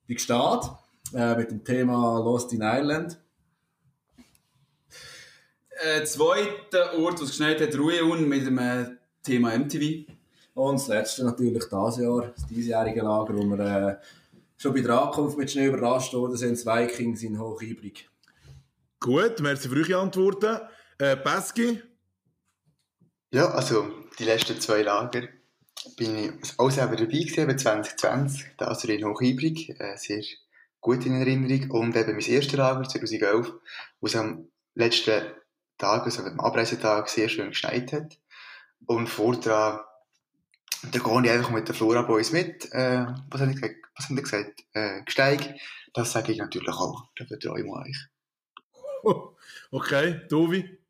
Bei 0.08 0.14
Gstaad. 0.14 0.78
Äh, 1.14 1.36
mit 1.36 1.52
dem 1.52 1.64
Thema 1.64 2.20
Lost 2.20 2.54
in 2.54 2.62
Ireland. 2.62 3.18
Äh, 5.84 6.04
zweiter 6.06 6.98
Ort, 7.00 7.20
wo 7.20 7.24
es 7.24 7.32
geschneit 7.32 7.60
hat, 7.60 7.76
Ruheun 7.78 8.30
mit 8.30 8.46
dem 8.46 8.58
äh, 8.58 8.86
Thema 9.24 9.58
MTV. 9.58 10.10
Und 10.54 10.76
das 10.76 10.88
letzte 10.88 11.26
natürlich 11.26 11.64
dieses 11.64 11.98
Jahr, 11.98 12.32
das 12.36 12.48
diesjährige 12.48 13.02
Lager, 13.02 13.36
wo 13.36 13.44
wir 13.44 13.60
äh, 13.60 13.96
schon 14.58 14.74
bei 14.74 14.82
der 14.82 15.02
Ankunft 15.02 15.38
mit 15.38 15.52
Schnee 15.52 15.68
überrascht 15.68 16.14
worden 16.14 16.38
sind. 16.38 16.52
Das 16.52 16.66
Vikings 16.66 17.24
in 17.24 17.40
Hochibrig. 17.40 18.10
Gut, 19.00 19.40
merci 19.42 19.68
für 19.68 19.76
eure 19.76 20.02
Antworten. 20.02 20.60
Äh, 20.98 21.18
Peski? 21.18 21.82
Ja, 23.34 23.50
also 23.50 23.92
die 24.20 24.26
letzten 24.26 24.60
zwei 24.62 24.84
Lager 24.84 25.24
bin 25.98 26.16
ich 26.16 26.60
auch 26.60 26.70
selber 26.70 26.96
dabei 26.96 27.12
gewesen, 27.12 27.40
eben 27.40 27.58
2020, 27.58 28.46
das 28.58 28.84
in 28.84 29.04
Hochibrig, 29.04 29.70
äh, 29.80 29.98
sehr 29.98 30.22
gut 30.82 31.06
in 31.06 31.20
Erinnerung. 31.20 31.72
Und 31.72 31.96
eben 31.96 32.12
mein 32.12 32.26
erstes 32.26 32.54
Lager, 32.54 32.88
2011, 32.88 33.54
wo 34.00 34.08
es 34.08 34.16
am 34.16 34.48
letzten 34.76 35.22
Tag, 35.78 36.04
also 36.04 36.24
am 36.24 36.40
Abreisetag, 36.40 37.08
sehr 37.10 37.30
schön 37.30 37.50
geschneit 37.50 37.94
hat. 37.94 38.18
Und 38.86 39.08
vor 39.08 39.40
dran, 39.40 39.80
da 40.92 41.00
gehe 41.00 41.22
ich 41.24 41.32
einfach 41.32 41.52
mit 41.52 41.68
der 41.68 41.76
Flora 41.76 42.02
Boys 42.02 42.32
mit. 42.32 42.72
Äh, 42.74 43.06
was 43.30 43.42
habe 43.42 43.52
ich 43.52 43.62
gesagt? 43.62 43.76
Was 43.96 44.10
haben 44.10 44.16
die 44.16 44.24
gesagt? 44.24 44.64
Äh, 44.74 45.04
Gesteig. 45.04 45.56
Das 45.94 46.12
sage 46.12 46.32
ich 46.32 46.40
natürlich 46.40 46.70
auch. 46.70 47.06
Da 47.16 47.26
vertraue 47.26 47.62
ich 47.62 47.68
euch. 47.70 47.98
Okay, 49.74 50.28
Tobi? 50.28 50.81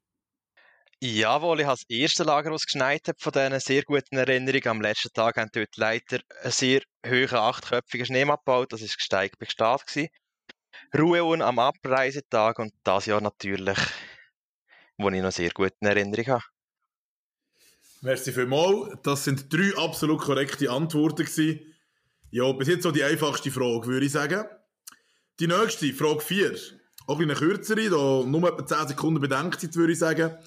Jawohl, 1.03 1.62
ich 1.62 1.65
habe 1.65 1.79
das 1.79 1.89
erste 1.89 2.24
Lager, 2.24 2.51
das 2.51 2.65
geschneit 2.65 3.08
hat, 3.08 3.20
von 3.20 3.31
diesen 3.31 3.60
sehr 3.60 3.81
guten 3.81 4.17
Erinnerungen. 4.17 4.67
Am 4.67 4.81
letzten 4.81 5.12
Tag 5.12 5.38
haben 5.38 5.50
dort 5.51 5.75
leider 5.75 6.20
einen 6.43 6.51
sehr 6.51 6.84
hohen, 7.03 7.34
achtköpfigen 7.34 8.05
Schneemann 8.05 8.38
gebaut. 8.38 8.72
Das 8.72 8.81
war 8.81 8.88
Gesteig 8.88 9.31
bei 9.39 9.48
Gstaad. 9.48 9.81
Ruhe 10.96 11.43
am 11.43 11.58
Abreisetag 11.58 12.60
und 12.60 12.72
das 12.84 13.08
Jahr 13.08 13.20
natürlich, 13.20 13.79
wo 15.00 15.10
ich 15.10 15.24
noch 15.24 15.31
sehr 15.31 15.50
gute 15.50 15.74
Erinnerungen 15.79 16.34
habe. 16.34 16.43
Merci 18.01 18.31
vielmals. 18.31 18.96
Das 19.01 19.24
sind 19.24 19.51
drei 19.51 19.75
absolut 19.77 20.22
korrekte 20.22 20.70
Antworten 20.70 21.25
gewesen. 21.25 21.62
Ja, 22.29 22.51
bis 22.51 22.67
jetzt 22.67 22.84
so 22.84 22.91
die 22.91 23.03
einfachste 23.03 23.50
Frage, 23.50 23.88
würde 23.88 24.05
ich 24.05 24.12
sagen. 24.12 24.46
Die 25.39 25.48
nächste, 25.48 25.93
Frage 25.93 26.22
4. 26.22 26.60
Auch 27.08 27.20
eine 27.20 27.34
kürzere, 27.34 27.89
da 27.89 28.24
nur 28.24 28.48
etwa 28.48 28.63
10 28.63 28.89
Sekunden 28.89 29.20
Bedenkzeit, 29.20 29.75
würde 29.75 29.93
ich 29.93 30.00
sagen. 30.00 30.38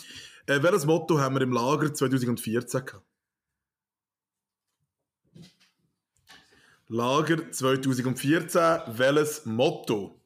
Äh, 0.47 0.63
welches 0.63 0.85
Motto 0.85 1.19
haben 1.19 1.37
wir 1.37 1.43
im 1.43 1.53
Lager 1.53 1.93
2014 1.93 2.85
gehabt? 2.85 3.05
Lager 6.89 7.51
2014, 7.51 8.61
welches 8.99 9.47
Motto? 9.47 10.21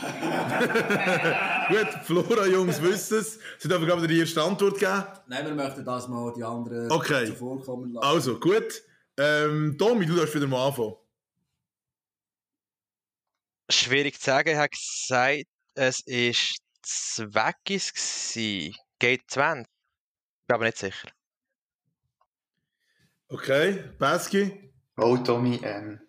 Gut, 1.68 1.88
Flora, 2.04 2.46
Jungs, 2.46 2.80
wissen 2.82 3.18
es. 3.18 3.38
Sie 3.58 3.68
dürfen 3.68 3.86
gerade 3.86 4.06
die 4.06 4.18
erste 4.18 4.42
Antwort 4.42 4.78
geben. 4.78 5.04
Nein, 5.26 5.46
wir 5.46 5.54
möchten 5.54 5.84
das 5.84 6.08
mal 6.08 6.32
die 6.34 6.44
anderen 6.44 6.90
Okay. 6.90 7.26
zuvorkommen 7.26 7.92
lassen. 7.92 8.06
Also, 8.06 8.38
gut. 8.38 8.82
Ähm, 9.18 9.76
Tommy, 9.78 10.06
du 10.06 10.16
darfst 10.16 10.34
wieder 10.34 10.46
mal 10.46 10.68
anfangen. 10.68 10.94
Schwierig 13.70 14.18
zu 14.18 14.24
sagen, 14.24 14.50
ich 14.50 14.56
habe 14.56 14.68
gesagt, 14.68 15.44
es 15.74 16.06
war 16.06 16.62
Zweckis. 16.82 17.92
gsi. 17.92 18.74
Geht 18.98 19.22
20. 19.30 19.66
Ich 19.66 20.46
bin 20.46 20.54
aber 20.54 20.64
nicht 20.64 20.78
sicher. 20.78 21.08
Okay, 23.28 23.84
Peski? 23.98 24.72
Oh, 24.96 25.16
Tommy, 25.18 25.60
ähm, 25.62 26.00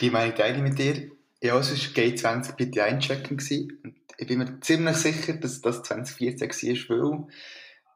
die 0.00 0.10
Meinung 0.10 0.36
teile 0.36 0.56
ich 0.56 0.62
mit 0.62 0.78
dir. 0.78 1.10
Ja, 1.40 1.58
es 1.58 1.70
war 1.70 1.76
G20 1.76 2.56
bitte 2.56 2.84
einchecken 2.84 3.38
gewesen. 3.38 3.80
Und 3.82 3.96
ich 4.18 4.26
bin 4.26 4.38
mir 4.38 4.60
ziemlich 4.60 4.96
sicher, 4.96 5.34
dass 5.34 5.62
das 5.62 5.82
2014 5.82 6.50
war, 6.50 6.98
weil 6.98 7.26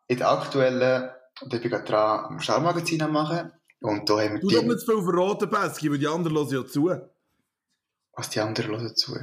in 0.09 0.19
der 0.19 0.31
aktuellen, 0.31 1.11
und 1.43 1.53
ich 1.55 1.61
bin 1.61 1.71
gerade 1.71 1.85
dran 1.85 2.25
am 2.25 2.41
Schaumagazin 2.41 3.11
machen, 3.11 3.53
und 3.81 4.09
da 4.09 4.21
haben 4.21 4.35
wir 4.35 4.41
Du 4.41 4.49
die, 4.49 4.55
darfst 4.55 4.69
nicht 4.69 4.81
zu 4.81 4.93
viel 4.93 5.03
verraten, 5.05 5.51
Peski, 5.51 5.91
weil 5.91 5.99
die 5.99 6.07
anderen 6.09 6.37
hören 6.37 6.49
ja 6.51 6.67
zu. 6.67 6.91
was 8.15 8.31
die 8.31 8.41
anderen 8.41 8.73
hören 8.73 8.97
zu. 8.97 9.17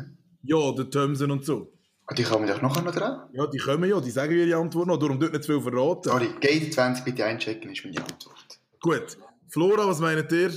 Ja, 0.44 0.72
der 0.72 0.90
Thomson 0.90 1.32
und 1.32 1.44
so. 1.46 1.72
Und 2.08 2.20
die 2.20 2.24
kommen 2.24 2.46
doch 2.48 2.62
nachher 2.62 2.84
noch 2.84 2.94
dran. 2.94 3.30
Ja, 3.34 3.48
die 3.48 3.58
kommen 3.58 3.90
ja, 3.90 4.00
die 4.00 4.12
sagen 4.12 4.34
ihre 4.38 4.58
Antwort 4.60 4.88
noch, 4.88 4.98
darum 4.98 5.20
dort 5.20 5.34
nicht 5.34 5.44
zu 5.44 5.54
viel 5.60 5.62
verraten. 5.72 6.10
Sorry, 6.10 6.28
G20 6.40 7.04
bitte 7.04 7.26
einchecken 7.26 7.72
ist 7.72 7.84
meine 7.84 7.98
Antwort. 8.00 8.60
Gut. 8.80 9.18
Flora, 9.50 9.88
was 9.88 10.00
meint 10.00 10.32
ihr? 10.32 10.52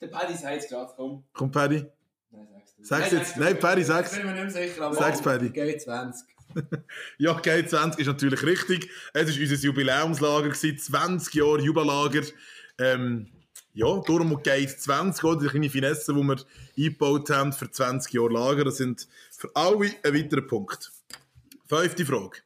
Der 0.00 0.06
Paddy 0.06 0.34
sagt 0.34 0.62
es 0.62 0.68
gerade, 0.68 0.92
komm. 0.96 1.24
Komm, 1.32 1.50
Paddy. 1.50 1.84
Nein, 2.30 2.46
sag's 2.54 2.76
du. 2.76 2.84
Sag's 2.84 3.10
Nein, 3.12 3.20
jetzt. 3.20 3.36
Nein, 3.38 3.58
Paddy, 3.58 3.80
Ich 3.80 3.86
sag's. 3.88 4.14
bin 4.16 4.26
mir 4.26 4.32
nicht 4.44 4.54
mehr 4.54 4.68
sicher, 4.68 4.82
aber 4.86 4.94
Sag's, 4.94 5.20
Paddy. 5.20 5.46
G20. 5.48 6.14
Ja, 7.18 7.32
G20 7.32 7.98
ist 7.98 8.06
natürlich 8.06 8.42
richtig. 8.42 8.90
Es 9.12 9.34
war 9.34 9.40
unser 9.40 9.56
Jubiläumslager, 9.56 10.48
gewesen, 10.48 10.78
20 10.78 11.34
Jahre 11.34 11.60
Jubellager. 11.60 12.22
Ähm, 12.78 13.28
ja, 13.74 13.86
darum 13.86 14.42
Gate 14.42 14.70
20, 14.70 15.24
oder? 15.24 15.40
die 15.40 15.48
kleine 15.48 15.70
Finesse, 15.70 16.12
die 16.12 16.20
wir 16.20 16.36
eingebaut 16.76 17.30
haben 17.30 17.52
für 17.52 17.70
20 17.70 18.12
Jahre 18.12 18.32
Lager. 18.32 18.64
Das 18.64 18.78
sind 18.78 19.06
für 19.30 19.50
alle 19.54 19.90
ein 20.02 20.14
weiterer 20.14 20.42
Punkt. 20.42 20.90
Fünfte 21.68 22.06
Frage. 22.06 22.38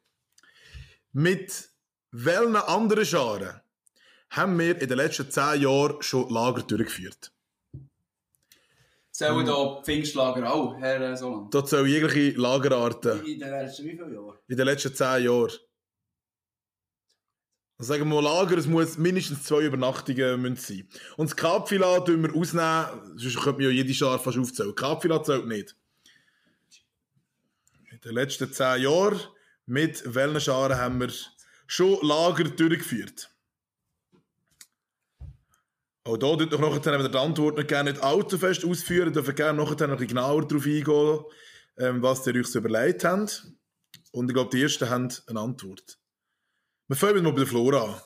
Mit 1.12 1.70
welchen 2.10 2.56
anderen 2.56 3.06
Scharen 3.06 3.60
haben 4.30 4.58
wir 4.58 4.80
in 4.80 4.88
den 4.88 4.96
letzten 4.96 5.30
10 5.30 5.62
Jahren 5.62 6.02
schon 6.02 6.28
Lager 6.28 6.62
durchgeführt? 6.62 7.31
Sollen 9.14 9.44
da 9.44 9.76
die 9.78 9.84
Pfingstlager 9.84 10.50
auch, 10.52 10.78
Herr 10.78 11.00
äh, 11.02 11.16
Soland? 11.16 11.54
Da 11.54 11.62
zählen 11.64 11.86
jegliche 11.86 12.38
Lagerarten 12.40 13.24
In 13.26 13.38
den 13.38 13.50
letzten 13.50 13.84
wie 13.84 13.90
viele 13.90 14.14
Jahren? 14.14 14.38
in 14.48 14.56
den 14.56 14.66
letzten 14.66 14.94
10 14.94 15.24
Jahren. 15.24 15.50
Also 17.78 17.92
sagen 17.92 18.08
wir 18.08 18.22
mal 18.22 18.22
Lager, 18.22 18.56
es 18.56 18.66
muss 18.66 18.96
mindestens 18.96 19.44
zwei 19.44 19.64
Übernachtungen 19.64 20.40
müssen 20.40 20.56
sein. 20.56 20.88
Und 21.18 21.28
das 21.28 21.36
Kapfila 21.36 22.00
tun 22.00 22.22
wir 22.22 22.34
ausnehmen, 22.34 23.18
sonst 23.18 23.34
könnte 23.36 23.60
man 23.60 23.62
ja 23.62 23.68
jede 23.70 23.92
Schar 23.92 24.18
fast 24.18 24.38
aufzählen. 24.38 24.74
Kapfila 24.74 25.22
zählt 25.22 25.46
nicht. 25.46 25.76
In 27.90 28.00
den 28.00 28.14
letzten 28.14 28.50
10 28.50 28.82
Jahren, 28.82 29.20
mit 29.66 30.02
welchen 30.06 30.40
Scharen 30.40 30.78
haben 30.78 31.00
wir 31.00 31.10
schon 31.66 31.98
Lager 32.02 32.44
durchgeführt? 32.44 33.28
Auch 36.04 36.16
da 36.16 36.34
tut 36.36 36.52
doch 36.52 36.58
nachher, 36.58 37.00
ihr 37.00 37.08
die 37.08 37.18
Antwort 37.18 37.56
nicht 37.56 37.68
gerne 37.68 37.92
nicht 37.92 38.02
allzu 38.02 38.36
fest 38.36 38.64
ausführen, 38.64 39.12
dürft 39.12 39.28
ihr 39.28 39.34
gerne 39.34 39.58
noch 39.58 39.70
ein 39.70 40.06
genauer 40.06 40.46
darauf 40.48 40.66
eingehen, 40.66 41.20
ähm, 41.78 42.02
was 42.02 42.26
ihr 42.26 42.34
euch 42.34 42.48
so 42.48 42.58
überlegt 42.58 43.04
habt. 43.04 43.46
Und 44.10 44.28
ich 44.28 44.34
glaube, 44.34 44.50
die 44.50 44.62
ersten 44.62 44.90
haben 44.90 45.08
eine 45.28 45.40
Antwort. 45.40 45.98
Wir 46.88 46.96
fangen 46.96 47.22
mal 47.22 47.30
bei 47.30 47.38
der 47.38 47.46
Flora 47.46 47.84
an. 47.84 48.00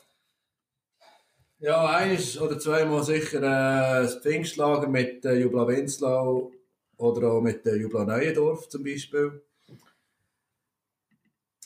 Ja, 1.59 1.87
eines 1.87 2.39
oder 2.39 2.59
zweimal 2.59 3.03
sicher 3.03 3.39
äh, 3.39 4.03
das 4.03 4.21
Pfingstlager 4.21 4.87
mit 4.87 5.25
äh, 5.25 5.33
Jubla 5.33 5.67
Winslau 5.67 6.51
oder 6.97 7.31
auch 7.31 7.41
mit 7.41 7.65
äh, 7.65 7.77
Jubla 7.77 8.05
Neuendorf 8.05 8.69
zum 8.69 8.83
Beispiel. 8.83 9.43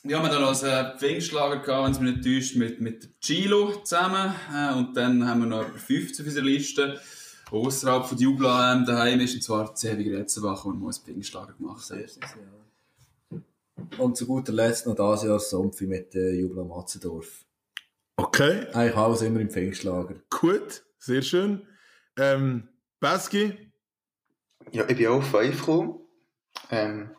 Ja, 0.04 0.20
wir 0.20 0.32
haben 0.32 0.40
noch 0.40 0.62
ein 0.64 0.68
äh, 0.68 0.98
Pfingstlager 0.98 1.58
gehabt, 1.60 1.84
wenn 1.84 1.92
es 1.92 2.00
mich 2.00 2.16
nicht 2.16 2.24
täuscht, 2.24 2.56
mit, 2.56 2.80
mit 2.80 3.20
Chilo 3.20 3.72
zusammen. 3.84 4.34
Äh, 4.52 4.74
und 4.74 4.96
dann 4.96 5.28
haben 5.28 5.42
wir 5.42 5.46
noch 5.46 5.62
etwa 5.62 5.78
15 5.78 6.24
auf 6.24 6.28
unserer 6.28 6.44
Liste. 6.44 7.00
Außerhalb 7.52 8.06
von 8.06 8.18
Jubla 8.18 8.72
ähm, 8.74 8.84
daheim 8.84 9.20
ist, 9.20 9.36
und 9.36 9.42
zwar 9.42 9.74
Zewig 9.76 10.12
Retzenbach, 10.12 10.64
wo 10.64 10.70
wir 10.70 10.74
mal 10.74 10.88
ein 10.88 10.92
Pfingstlager 10.92 11.52
gemacht 11.52 11.88
haben. 11.88 13.42
Und 13.98 14.16
zu 14.16 14.26
guter 14.26 14.52
Letzt 14.52 14.88
noch 14.88 14.96
das 14.96 15.22
Jahr 15.22 15.38
Sompfi 15.38 15.86
mit 15.86 16.14
äh, 16.16 16.32
Jubla 16.32 16.64
Matzendorf. 16.64 17.44
Okay, 18.16 18.66
Eigentlich 18.72 18.96
alles 18.96 19.22
immer 19.22 19.38
im 19.38 19.50
Pfingstlager. 19.50 20.16
gut, 20.30 20.82
sehr 20.98 21.22
schön. 21.22 21.64
Ähm, 22.18 22.68
Pesky? 22.98 23.72
Ja, 24.72 24.88
ich 24.88 24.96
bin 24.96 25.06
auch 25.06 25.18
auf 25.18 25.30
5 25.30 25.58
gekommen. 25.58 26.00
Ähm, 26.70 27.10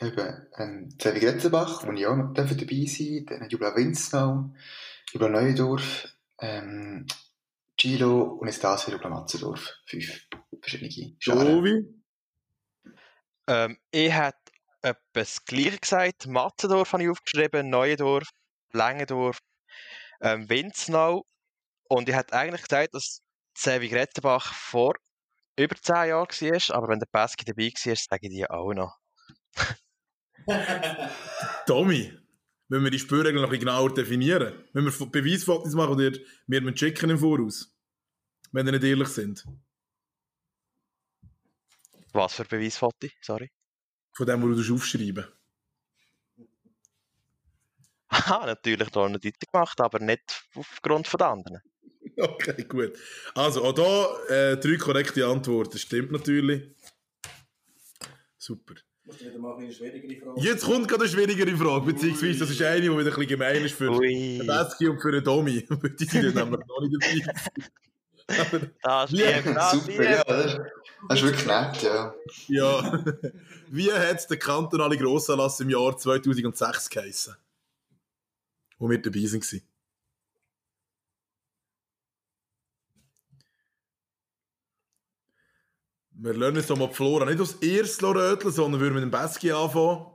eben, 0.00 0.48
ähm, 0.56 0.88
Zevi 0.98 1.20
Gretzenbach, 1.20 1.86
wo 1.86 1.92
ich 1.92 2.06
auch 2.06 2.16
noch 2.16 2.32
dabei 2.34 2.54
sein 2.54 2.58
durfte, 2.58 3.24
dann 3.24 3.48
Jubla 3.48 3.76
Winznau, 3.76 4.54
Jubla 5.12 5.28
Neuendorf, 5.28 6.08
ähm, 6.40 7.06
Gilo 7.76 8.22
und 8.22 8.46
jetzt 8.46 8.62
das 8.62 8.86
wieder 8.86 8.96
Jubla 8.96 9.10
Matzendorf. 9.10 9.74
Fünf 9.86 10.26
verschiedene 10.60 11.16
Scharen. 11.18 11.46
Jovi? 11.46 12.04
Ähm, 13.46 13.78
ich 13.90 14.12
hätte 14.12 14.38
etwas 14.82 15.00
das 15.12 15.44
Gleiche 15.44 15.78
gesagt. 15.78 16.26
Matzendorf 16.26 16.92
habe 16.92 17.02
ich 17.02 17.10
aufgeschrieben, 17.10 17.70
Neuendorf, 17.70 18.28
Längendorf, 18.72 19.38
ähm, 20.20 20.48
Winznau. 20.48 21.24
Und 21.88 22.08
ich 22.08 22.14
hätte 22.14 22.34
eigentlich 22.34 22.62
gesagt, 22.62 22.94
dass 22.94 23.20
Sevi 23.56 23.88
Grettenbach 23.88 24.52
vor 24.54 24.94
über 25.56 25.76
10 25.76 26.08
Jahren 26.08 26.26
war, 26.26 26.76
aber 26.76 26.88
wenn 26.88 26.98
der 26.98 27.06
Pesky 27.06 27.44
dabei 27.44 27.70
war, 27.70 27.96
sage 27.96 28.26
ich 28.26 28.30
dir 28.30 28.50
auch 28.50 28.72
noch. 28.72 29.03
Tommy, 31.66 32.12
müssen 32.68 32.84
wir 32.84 32.90
die 32.90 32.98
Spürregeln 32.98 33.36
noch 33.36 33.44
ein 33.44 33.50
bisschen 33.50 33.66
genauer 33.66 33.94
definieren? 33.94 34.64
Müssen 34.72 35.00
wir 35.00 35.06
Beweisfotos 35.06 35.74
machen 35.74 35.94
oder 35.94 36.12
wir 36.46 36.60
müssen 36.60 36.76
checken 36.76 37.10
im 37.10 37.18
Voraus? 37.18 37.74
Wenn 38.52 38.66
wir 38.66 38.72
nicht 38.72 38.84
ehrlich 38.84 39.08
sind. 39.08 39.44
Was 42.12 42.34
für 42.34 42.44
Beweisfoto? 42.44 43.08
Sorry. 43.20 43.50
Von 44.12 44.26
dem, 44.26 44.42
was 44.42 44.66
du 44.66 44.74
aufschreiben 44.74 45.26
Aha, 48.08 48.46
natürlich 48.46 48.90
da 48.90 49.04
eine 49.04 49.18
deutlich 49.18 49.50
gemacht, 49.50 49.80
aber 49.80 49.98
nicht 49.98 50.44
aufgrund 50.54 51.08
von 51.08 51.18
den 51.18 51.26
anderen. 51.26 51.60
Okay, 52.16 52.64
gut. 52.64 52.96
Also, 53.34 53.64
auch 53.64 53.72
da 53.72 54.52
äh, 54.52 54.56
drei 54.56 54.76
korrekte 54.76 55.26
Antworten. 55.26 55.78
Stimmt 55.78 56.12
natürlich. 56.12 56.70
Super. 58.38 58.74
Jetzt 60.36 60.64
kommt 60.64 60.88
gerade 60.88 61.04
eine 61.04 61.12
schwierigere 61.12 61.56
Frage, 61.56 61.92
beziehungsweise 61.92 62.38
das 62.38 62.50
ist 62.50 62.62
eine, 62.62 62.80
die 62.80 62.90
wieder 62.90 63.00
ein 63.00 63.04
bisschen 63.04 63.26
gemein 63.26 63.64
ist 63.64 63.74
für 63.74 63.90
den 64.00 64.88
und 64.90 65.00
für 65.00 65.12
den 65.12 65.24
Domi. 65.24 65.66
Die 65.98 66.04
sind 66.04 66.34
nämlich 66.34 66.60
noch 66.66 66.80
nicht 66.80 67.26
dabei. 68.26 68.70
Das 68.82 69.10
lieb, 69.10 69.44
das 69.44 69.72
Super, 69.72 69.88
lieb. 69.88 70.00
ja, 70.00 70.24
das 70.24 70.46
ist, 70.46 70.60
das 71.08 71.18
ist 71.18 71.24
wirklich 71.24 71.46
nett, 71.46 71.82
ja. 71.82 72.14
Ja. 72.48 73.04
Wie 73.68 73.92
hat 73.92 74.30
der 74.30 74.38
kantonale 74.38 74.96
Grossanlass 74.96 75.60
im 75.60 75.68
Jahr 75.68 75.96
2006 75.98 76.88
geheissen? 76.88 77.36
Wo 78.78 78.88
wir 78.88 79.02
dabei 79.02 79.18
waren. 79.18 79.62
Wir 86.16 86.32
lernen 86.32 86.58
jetzt 86.58 86.70
mal 86.70 86.88
die 86.88 86.94
Flora 86.94 87.24
nicht 87.24 87.40
aus 87.40 87.54
ersten 87.60 88.04
röteln, 88.04 88.52
sondern 88.52 88.80
würden 88.80 88.94
mit 88.94 89.02
dem 89.02 89.10
Besky 89.10 89.50
anfangen. 89.50 90.06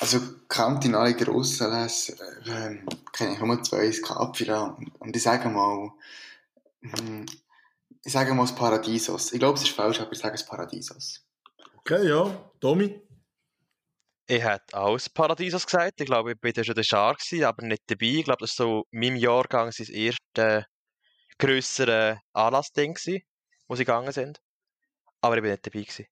Also, 0.00 0.20
kantonale 0.48 1.14
Grossanlässe, 1.14 2.12
äh, 2.46 2.78
kenne 3.12 3.32
ich 3.34 3.40
nur 3.40 3.62
zwei, 3.62 3.86
das 3.86 4.02
Capira 4.02 4.62
und, 4.62 4.88
und 5.00 5.16
ich 5.16 5.22
sage 5.22 5.48
mal, 5.48 5.90
hm, 6.82 7.26
ich 8.04 8.12
sage 8.12 8.34
mal 8.34 8.42
das 8.42 8.54
Paradiesos. 8.54 9.32
Ich 9.32 9.38
glaube, 9.38 9.56
es 9.56 9.64
ist 9.64 9.74
falsch, 9.74 10.00
aber 10.00 10.12
ich 10.12 10.18
sage 10.18 10.34
das 10.34 10.46
Paradiesos. 10.46 11.26
Okay, 11.78 12.08
ja. 12.08 12.50
Tommy? 12.60 13.02
Ich 14.26 14.42
hätte 14.42 14.76
auch 14.76 14.94
das 14.94 15.08
Paradiesos 15.08 15.66
gesagt. 15.66 16.00
Ich 16.00 16.06
glaube, 16.06 16.32
ich 16.32 16.56
war 16.56 16.64
schon 16.64 16.74
der 16.74 16.82
Schar, 16.82 17.14
gewesen, 17.14 17.44
aber 17.44 17.66
nicht 17.66 17.82
dabei. 17.86 18.06
Ich 18.06 18.24
glaube, 18.24 18.40
das 18.40 18.58
war 18.58 18.66
so 18.66 18.86
in 18.90 19.00
meinem 19.00 19.16
Jahrgang 19.16 19.72
sein 19.72 19.86
erste 19.88 20.66
grössere 21.38 22.20
Anlassding, 22.32 22.94
gewesen, 22.94 23.22
wo 23.68 23.76
sie 23.76 23.84
gegangen 23.84 24.12
sind. 24.12 24.40
Aber 25.20 25.36
ich 25.36 25.42
bin 25.42 25.50
nicht 25.52 25.66
dabei. 25.66 25.80
Gewesen. 25.80 26.06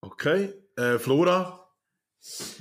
Okay. 0.00 0.52
Äh, 0.76 0.98
Flora? 0.98 1.62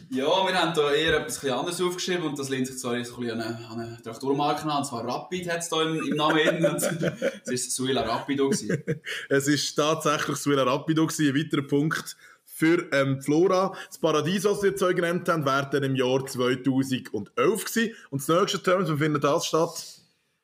Ja, 0.09 0.25
wir 0.25 0.59
haben 0.59 0.73
da 0.73 0.91
eher 0.91 1.17
etwas 1.17 1.37
ein 1.37 1.41
bisschen 1.41 1.53
anderes 1.53 1.81
aufgeschrieben 1.81 2.23
und 2.23 2.39
das 2.39 2.49
lehnt 2.49 2.65
sich 2.65 2.79
zwar 2.79 2.97
jetzt 2.97 3.13
ein 3.13 3.19
bisschen 3.19 3.39
an 3.39 3.55
eine, 3.55 3.67
an 3.67 3.79
eine 3.79 4.01
Traktormarke 4.01 4.63
an, 4.63 4.79
und 4.79 4.85
zwar 4.85 5.05
Rapid 5.05 5.49
hat 5.49 5.59
es 5.59 5.69
da 5.69 5.83
im, 5.83 6.03
im 6.03 6.15
Namen 6.15 6.43
drin. 6.43 6.63
Es 7.45 7.51
war 7.51 7.57
Suela 7.57 8.01
Rapido. 8.01 8.49
Gewesen. 8.49 8.83
Es 9.29 9.47
ist 9.47 9.75
tatsächlich 9.75 10.37
Suela 10.37 10.63
Rapido 10.63 11.05
gewesen. 11.05 11.29
Ein 11.29 11.45
weiterer 11.45 11.67
Punkt 11.67 12.17
für 12.43 12.91
ähm, 12.91 13.21
Flora. 13.21 13.75
Das 13.87 13.99
Paradies, 13.99 14.45
was 14.45 14.63
wir 14.63 14.71
jetzt 14.71 14.81
euch 14.81 14.95
genannt 14.95 15.29
haben, 15.29 15.45
wäre 15.45 15.69
dann 15.71 15.83
im 15.83 15.95
Jahr 15.95 16.25
2011 16.25 17.29
gewesen. 17.35 17.95
Und 18.09 18.27
das 18.27 18.27
nächste 18.27 18.63
Term, 18.63 18.87
wo 18.87 18.97
findet 18.97 19.23
das 19.23 19.45
statt? 19.45 20.01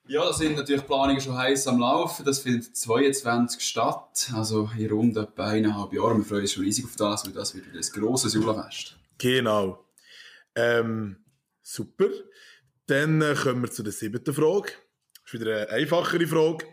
Ja, 0.09 0.23
da 0.23 0.31
sind 0.31 0.55
natürlich 0.55 0.81
die 0.81 0.87
Planungen 0.87 1.19
schon 1.19 1.37
heiß 1.37 1.67
am 1.67 1.79
Laufen. 1.79 2.23
Das 2.25 2.39
findet 2.39 2.75
22 2.77 3.61
statt, 3.61 4.31
also 4.33 4.69
in 4.77 4.89
rund 4.89 5.17
etwa 5.17 5.47
eineinhalb 5.47 5.91
Jahren. 5.91 6.19
Wir 6.19 6.25
freuen 6.25 6.41
uns 6.41 6.53
schon 6.53 6.63
riesig 6.63 6.85
auf 6.85 6.95
das, 6.95 7.25
weil 7.25 7.33
das 7.33 7.53
wird 7.53 7.65
wieder 7.67 7.79
ein 7.79 8.01
grosses 8.01 8.33
Julafest. 8.33 8.95
Genau. 9.17 9.85
Ähm, 10.55 11.17
super. 11.61 12.07
Dann 12.85 13.21
äh, 13.21 13.35
kommen 13.35 13.63
wir 13.63 13.71
zu 13.71 13.83
der 13.83 13.91
siebten 13.91 14.33
Frage. 14.33 14.71
Das 15.25 15.33
ist 15.33 15.41
wieder 15.41 15.57
eine 15.57 15.69
einfachere 15.71 16.25
Frage. 16.25 16.65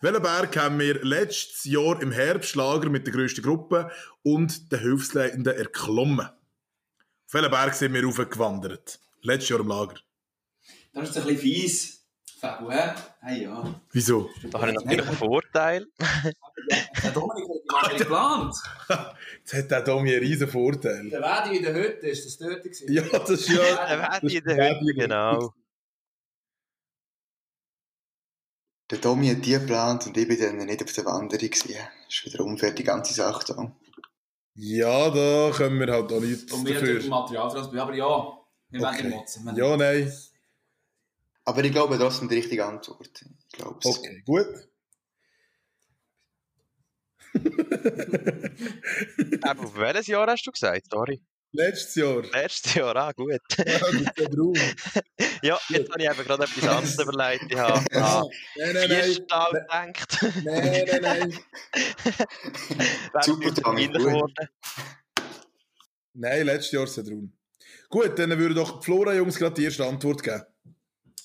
Welchen 0.00 0.22
Berg 0.22 0.56
haben 0.56 0.80
wir 0.80 1.04
letztes 1.04 1.64
Jahr 1.64 2.02
im 2.02 2.10
Herbstlager 2.10 2.88
mit 2.88 3.06
der 3.06 3.14
grössten 3.14 3.42
Gruppe 3.42 3.90
und 4.22 4.72
den 4.72 4.80
Hilfsleitenden 4.80 5.54
erklommen? 5.54 6.26
Auf 6.26 7.34
welchen 7.34 7.50
Berg 7.50 7.74
sind 7.74 7.94
wir 7.94 8.02
raufgewandert? 8.02 8.98
Letztes 9.22 9.50
Jahr 9.50 9.60
im 9.60 9.68
Lager. 9.68 9.94
Das 10.92 11.10
ist 11.10 11.16
ein 11.18 11.24
bisschen 11.24 11.38
fies. 11.38 11.99
Hey, 12.42 13.42
ja. 13.44 13.80
Wieso? 13.92 14.30
Da 14.50 14.60
habe 14.60 14.70
ich 14.70 14.76
natürlich 14.76 15.06
einen 15.06 15.16
Vorteil. 15.16 15.86
Der 17.02 17.10
Dominik 17.12 17.48
hat 17.72 17.92
die 17.92 17.96
Lange 17.96 17.98
geplant. 17.98 18.54
Jetzt 19.40 19.54
hat 19.54 19.70
der 19.70 19.82
Domi 19.82 20.10
einen 20.10 20.20
riesen 20.20 20.48
Vorteil. 20.48 21.10
Der 21.10 21.20
Wedi 21.20 21.56
in 21.58 21.62
der 21.62 21.74
Hütte, 21.74 22.06
ist 22.08 22.24
das 22.24 22.38
dort 22.38 22.62
gewesen? 22.62 22.92
Ja, 22.92 23.02
das 23.02 23.30
ist 23.30 23.48
ja... 23.48 23.56
Der 23.56 24.22
Wedi 24.22 24.36
in 24.38 24.44
der 24.44 24.70
Hütte, 24.80 24.94
genau. 24.94 25.54
Der 28.90 29.00
Tommy 29.00 29.28
hat 29.28 29.44
die 29.44 29.52
geplant 29.52 30.06
und 30.06 30.16
ich 30.16 30.26
bin 30.26 30.40
dann 30.40 30.56
nicht 30.66 30.82
auf 30.82 30.92
der 30.92 31.04
Wanderung 31.04 31.38
gewesen. 31.38 31.74
Das 32.06 32.14
ist 32.16 32.24
wieder 32.26 32.44
unfair, 32.44 32.72
die 32.72 32.82
ganze 32.82 33.14
Sache 33.14 33.54
da. 33.54 33.72
Ja, 34.54 35.10
da 35.10 35.52
können 35.56 35.78
wir 35.78 35.92
halt 35.92 36.12
auch 36.12 36.20
nichts 36.20 36.52
Und 36.52 36.66
wir 36.66 36.74
haben 36.76 36.96
dafür. 36.96 37.08
Material. 37.08 37.56
Aber 37.80 37.94
ja, 37.94 38.38
wir 38.70 38.80
werden 38.80 38.94
Okay. 38.94 39.06
nicht 39.06 39.16
motzen. 39.16 39.56
Ja, 39.56 39.76
nein. 39.76 40.12
Aber 41.50 41.64
ich 41.64 41.72
glaube 41.72 41.98
trotzdem 41.98 42.28
die 42.28 42.36
richtige 42.36 42.64
Antwort. 42.64 43.10
Ich 43.48 43.58
glaube. 43.58 43.80
Okay, 43.82 44.22
gut. 44.24 44.46
Aber 49.42 49.60
auf 49.64 49.76
welches 49.76 50.06
Jahr 50.06 50.28
hast 50.28 50.46
du 50.46 50.52
gesagt? 50.52 50.86
Sorry. 50.88 51.20
Letztes 51.50 51.96
Jahr. 51.96 52.22
Letztes 52.22 52.74
Jahr, 52.74 52.94
ah, 52.94 53.10
gut. 53.10 53.40
Ja, 53.58 53.64
das 53.64 53.92
ist 53.94 55.42
ja 55.42 55.58
jetzt 55.70 55.90
habe 55.90 56.02
ich 56.04 56.08
eben 56.08 56.24
gerade 56.24 56.44
etwas 56.44 56.68
anderes 56.68 56.98
überlegt. 57.00 57.46
Ich 57.50 57.58
habe 57.58 57.78
an 57.96 58.28
Nein, 58.56 58.72
nein, 58.72 58.88
nein. 58.88 59.14
Gedacht. 59.14 60.18
Nein, 60.44 60.84
nein, 60.86 61.02
nein. 61.02 61.38
Super, 63.22 63.50
peinlich 63.60 63.90
gut. 63.90 64.06
geworden. 64.06 64.48
Nein, 66.14 66.46
letztes 66.46 66.70
Jahr 66.70 66.84
ist 66.84 66.96
es 66.96 67.04
drum. 67.04 67.32
Gut, 67.88 68.16
dann 68.16 68.38
würde 68.38 68.54
doch 68.54 68.78
die 68.78 68.84
Flora-Jungs 68.84 69.36
gerade 69.36 69.54
die 69.56 69.64
erste 69.64 69.84
Antwort 69.84 70.22
geben. 70.22 70.44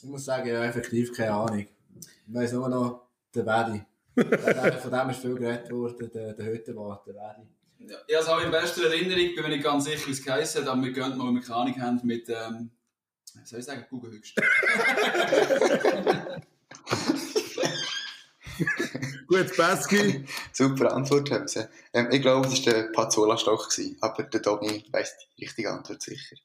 Ich 0.05 0.11
muss 0.11 0.23
sagen, 0.23 0.47
ja, 0.47 0.63
effektiv 0.63 1.11
keine 1.13 1.31
Ahnung. 1.31 1.65
Ich 1.97 2.07
weiss 2.27 2.51
nur 2.51 2.69
noch, 2.69 3.07
der 3.33 3.43
Wedi. 3.43 3.83
Von 4.79 4.91
dem 4.91 5.09
ist 5.09 5.19
viel 5.19 5.33
geredet 5.33 5.71
worden, 5.71 6.11
der, 6.13 6.33
der 6.33 6.45
Hüttenwart, 6.45 7.07
der 7.07 7.15
Wedi. 7.15 7.47
Ja, 7.91 7.97
ich 8.07 8.27
habe 8.27 8.43
in 8.43 8.51
bester 8.51 8.85
Erinnerung, 8.85 9.33
bin 9.33 9.41
mir 9.41 9.49
nicht 9.49 9.63
ganz 9.63 9.85
sicher, 9.85 10.05
wie 10.05 10.11
es 10.11 10.23
geheißen 10.23 10.61
hat, 10.61 10.69
aber 10.69 10.83
wir 10.83 10.91
gehen 10.91 11.17
mal, 11.17 11.41
keine 11.41 11.55
Ahnung 11.55 11.81
haben, 11.81 11.99
mit, 12.03 12.29
ähm, 12.29 12.69
was 13.33 13.49
soll 13.49 13.61
ich 13.61 13.65
sagen, 13.65 13.83
Google 13.89 14.11
höchst. 14.11 14.35
Gut, 19.27 19.57
Pesky. 19.57 20.23
Super 20.53 20.93
Antwort 20.93 21.31
haben 21.31 21.47
sie. 21.47 21.67
Ähm, 21.93 22.09
ich 22.11 22.21
glaube, 22.21 22.47
es 22.47 22.63
war 22.63 22.73
der 22.73 22.91
Pazzola-Stock, 22.91 23.69
aber 24.01 24.21
der 24.21 24.41
Tommy 24.43 24.85
weiss 24.91 25.17
die 25.17 25.45
richtige 25.45 25.71
Antwort 25.71 26.03
sicher. 26.03 26.35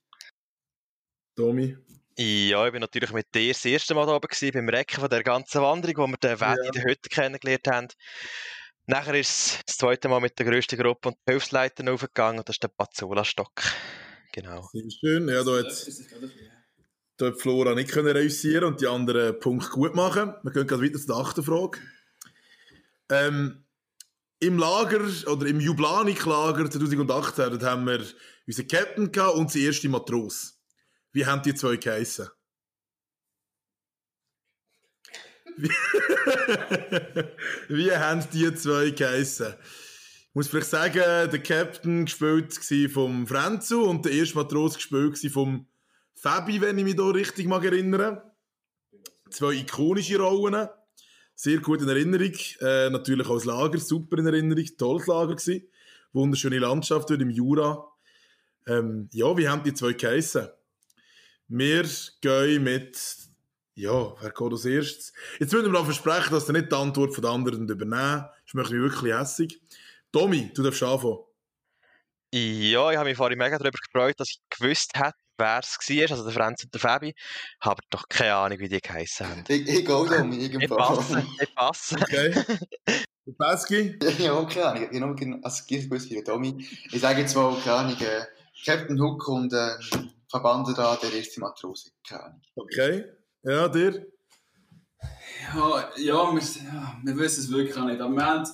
Tommy. 1.36 1.76
Ja, 2.22 2.66
ich 2.66 2.72
bin 2.72 2.82
natürlich 2.82 3.12
mit 3.12 3.34
dir 3.34 3.50
das 3.54 3.64
erste 3.64 3.94
Mal 3.94 4.04
da 4.04 4.14
oben 4.14 4.28
gewesen, 4.28 4.52
beim 4.52 4.68
Recken 4.68 5.00
von 5.00 5.08
der 5.08 5.22
ganzen 5.22 5.62
Wanderung, 5.62 5.96
wo 5.96 6.06
wir 6.06 6.18
den 6.18 6.38
Wedi 6.38 6.60
Ja. 6.60 6.66
in 6.66 6.72
der 6.72 6.82
Hütte 6.82 7.08
kennengelernt 7.08 7.66
haben. 7.66 7.88
Nachher 8.84 9.14
ist 9.14 9.30
es 9.30 9.60
das 9.64 9.76
zweite 9.78 10.06
Mal 10.10 10.20
mit 10.20 10.38
der 10.38 10.44
grössten 10.44 10.78
Gruppe 10.78 11.08
und 11.08 11.16
den 11.26 11.32
Hilfsleitern 11.32 11.88
aufgegangen 11.88 12.40
und 12.40 12.46
das 12.46 12.56
ist 12.56 12.62
der 12.62 12.68
Pazzola-Stock. 12.68 13.62
Genau. 14.32 14.68
Sehr 14.70 14.90
schön. 14.90 15.28
Ja, 15.30 15.42
da 15.42 15.60
hat, 15.60 15.86
da 17.16 17.26
hat 17.28 17.40
Flora 17.40 17.74
nicht 17.74 17.90
können 17.90 18.14
reüssieren 18.14 18.64
und 18.64 18.82
die 18.82 18.86
anderen 18.86 19.38
Punkte 19.40 19.70
gut 19.70 19.94
machen. 19.94 20.34
Wir 20.42 20.52
gehen 20.52 20.66
gerade 20.66 20.82
weiter 20.82 20.98
zur 20.98 21.16
achten 21.16 21.42
Frage. 21.42 21.78
Ähm, 23.08 23.64
Im 24.40 24.58
Lager, 24.58 25.00
oder 25.26 25.46
im 25.46 25.58
Jublanik-Lager 25.58 26.70
2018, 26.70 27.50
dort 27.50 27.62
haben 27.62 27.86
wir 27.86 28.04
unseren 28.46 28.68
Captain 28.68 29.10
gehabt 29.10 29.36
und 29.36 29.54
den 29.54 29.64
ersten 29.64 29.90
Matros. 29.90 30.59
Wie 31.12 31.26
haben 31.26 31.42
die 31.42 31.54
zwei 31.54 31.76
geheissen? 31.76 32.28
Wie, 35.56 35.68
wie 37.68 37.92
haben 37.92 38.24
die 38.32 38.54
zwei 38.54 38.90
geheissen? 38.90 39.54
Ich 40.30 40.34
muss 40.34 40.48
vielleicht 40.48 40.70
sagen, 40.70 40.94
der 40.94 41.42
Captain 41.42 42.04
gespielt 42.04 42.54
vom 42.92 43.26
Frenzu 43.26 43.82
und 43.82 44.04
der 44.04 44.12
erste 44.12 44.36
Matros 44.36 44.74
gespielt 44.74 45.18
vom 45.32 45.66
Fabi, 46.14 46.60
wenn 46.60 46.78
ich 46.78 46.84
mich 46.84 46.96
da 46.96 47.08
richtig 47.08 47.46
mag 47.46 47.64
erinnern. 47.64 48.22
Zwei 49.30 49.54
ikonische 49.54 50.18
Rollen. 50.18 50.68
Sehr 51.34 51.58
gut 51.58 51.82
in 51.82 51.88
Erinnerung. 51.88 52.34
Äh, 52.60 52.90
natürlich 52.90 53.26
auch 53.26 53.34
das 53.34 53.44
Lager, 53.44 53.78
super 53.78 54.18
in 54.18 54.26
Erinnerung. 54.26 54.66
Tolles 54.76 55.06
Lager 55.06 55.34
gewesen. 55.34 55.66
Wunderschöne 56.12 56.58
Landschaft 56.58 57.10
dort 57.10 57.22
im 57.22 57.30
Jura. 57.30 57.90
Ähm, 58.66 59.08
ja, 59.12 59.36
wie 59.36 59.48
haben 59.48 59.62
die 59.62 59.74
zwei 59.74 59.94
geheissen? 59.94 60.48
Wir 61.52 61.84
gehen 62.20 62.62
mit, 62.62 62.96
ja, 63.74 64.14
wer 64.20 64.30
geht 64.30 64.52
als 64.52 64.64
erstes? 64.64 65.12
Jetzt 65.40 65.52
würden 65.52 65.72
wir 65.72 65.80
mal 65.80 65.84
versprechen, 65.84 66.32
dass 66.32 66.48
ihr 66.48 66.52
nicht 66.52 66.70
die 66.70 66.76
Antwort 66.76 67.12
von 67.12 67.22
den 67.22 67.30
anderen 67.32 67.68
übernehmen. 67.68 68.24
Das 68.44 68.54
macht 68.54 68.70
mich 68.70 68.80
wirklich 68.80 69.12
hässig. 69.12 69.60
Tommy, 70.12 70.52
du 70.54 70.62
darfst 70.62 70.80
anfangen. 70.84 71.18
Ja, 72.32 72.92
ich 72.92 72.96
habe 72.96 73.08
mich 73.08 73.16
vorhin 73.16 73.36
mega 73.36 73.58
darüber 73.58 73.78
gefreut, 73.78 74.14
dass 74.20 74.28
ich 74.30 74.40
gewusst 74.48 74.92
hätte, 74.94 75.16
wer 75.38 75.58
es 75.58 75.76
war, 75.76 76.10
also 76.12 76.22
der 76.22 76.32
Franz 76.32 76.62
und 76.62 76.72
der 76.72 76.80
Fabi. 76.80 77.14
Habe 77.60 77.82
doch 77.90 78.08
keine 78.08 78.34
Ahnung, 78.36 78.60
wie 78.60 78.68
die 78.68 78.80
geheissen 78.80 79.28
haben. 79.28 79.44
Ich, 79.48 79.62
ich 79.68 79.84
gehe 79.84 80.06
Tommy, 80.06 80.36
Ich 80.36 80.52
irgendwo. 80.52 80.76
passe, 80.76 81.26
ich 81.40 81.54
passe. 81.56 81.96
Okay. 82.00 82.32
Der 83.26 83.32
Pesky? 83.32 83.98
ja, 84.18 84.44
keine 84.44 84.66
Ahnung. 84.66 84.88
Genau, 84.90 85.14
genau, 85.14 85.38
also 85.42 85.62
gewusst 85.68 86.08
wie 86.10 86.14
der 86.14 86.24
Tommy. 86.24 86.66
Ich 86.90 87.00
sage 87.00 87.20
jetzt 87.20 87.34
mal, 87.36 87.54
keine 87.62 87.76
Ahnung, 87.76 87.96
äh, 88.00 88.24
Captain 88.64 89.00
Hook 89.00 89.28
und 89.28 89.52
äh, 89.52 89.76
Verbanden 90.30 90.74
da, 90.76 90.96
der 90.96 91.12
erste 91.12 91.40
Matrose. 91.40 91.90
Okay. 92.54 93.04
Ja, 93.42 93.68
dir? 93.68 94.06
Ja, 95.54 95.90
ja, 95.96 96.32
wir, 96.32 96.40
ja, 96.40 96.96
wir 97.02 97.16
wissen 97.16 97.40
es 97.40 97.50
wirklich 97.50 97.76
auch 97.76 97.84
nicht. 97.84 98.00
Aber 98.00 98.14
wir 98.14 98.24
haben, 98.24 98.48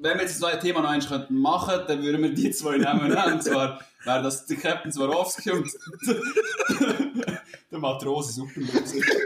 wenn 0.00 0.16
wir 0.16 0.22
jetzt 0.22 0.34
das 0.34 0.40
neue 0.40 0.58
Thema 0.58 0.80
noch 0.80 0.90
eins 0.90 1.06
könnten 1.06 1.38
machen, 1.38 1.84
dann 1.86 2.02
würden 2.02 2.22
wir 2.22 2.34
die 2.34 2.50
zwei 2.50 2.78
nehmen. 2.78 3.16
Und 3.32 3.42
zwar 3.44 3.80
wäre 4.04 4.22
das 4.24 4.46
der 4.46 4.56
Captain 4.56 4.90
Swarovski 4.90 5.50
und 5.52 5.70
der 7.70 7.78
Matrose 7.78 8.32
Supermusik. 8.32 9.04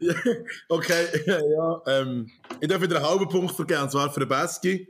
Ja, 0.00 0.14
okay, 0.68 1.06
ja. 1.26 1.82
Ähm, 1.86 2.30
ich 2.58 2.68
darf 2.68 2.80
wieder 2.80 2.96
einen 2.96 3.06
halben 3.06 3.28
Punkt 3.28 3.54
vergeben, 3.54 3.82
und 3.82 3.90
zwar 3.90 4.10
für 4.10 4.20
den 4.20 4.28
Pesky. 4.28 4.88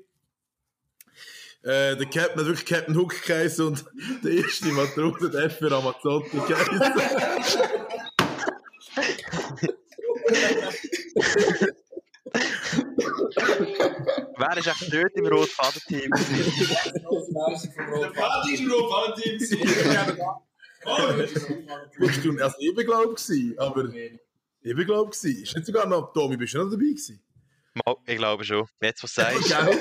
Äh, 1.62 1.94
der 1.96 2.06
Captain 2.06 2.40
hat 2.40 2.46
wirklich 2.46 2.64
Captain 2.64 2.96
Hook 2.96 3.22
geheißen 3.22 3.66
und 3.66 3.84
der 4.24 4.32
erste 4.32 4.68
Matrose 4.68 5.26
hat 5.26 5.34
F 5.34 5.58
für 5.58 5.70
Amazzotti 5.70 6.38
geheißen. 6.38 6.80
Wer 14.36 14.56
ist 14.56 14.66
echt 14.68 14.94
dort 14.94 15.12
im 15.14 15.26
Rotfaden-Team? 15.26 16.10
Der 18.00 18.10
Party 18.10 18.54
ist 18.54 18.62
nur 18.62 18.88
Party. 18.88 19.38
Bist 21.98 22.24
du, 22.24 22.42
also 22.42 22.56
ich 22.58 22.74
bin 22.74 22.86
glaube 22.86 23.14
ich, 23.18 23.60
aber 23.60 23.84
ich 23.92 24.18
bin 24.74 24.86
glaube 24.86 25.10
ich, 25.12 25.42
ist 25.42 25.54
nicht 25.54 25.66
sogar 25.66 25.86
noch 25.86 26.14
Tommy, 26.14 26.38
bist 26.38 26.54
du 26.54 26.58
noch 26.58 26.70
dabei 26.70 26.84
gewesen? 26.84 27.22
Mal, 27.74 27.96
ich 28.06 28.16
glaube 28.16 28.44
schon. 28.44 28.66
Jetzt, 28.80 29.02
was 29.02 29.12
du 29.14 29.20
sagst. 29.20 29.48
Gell? 29.48 29.78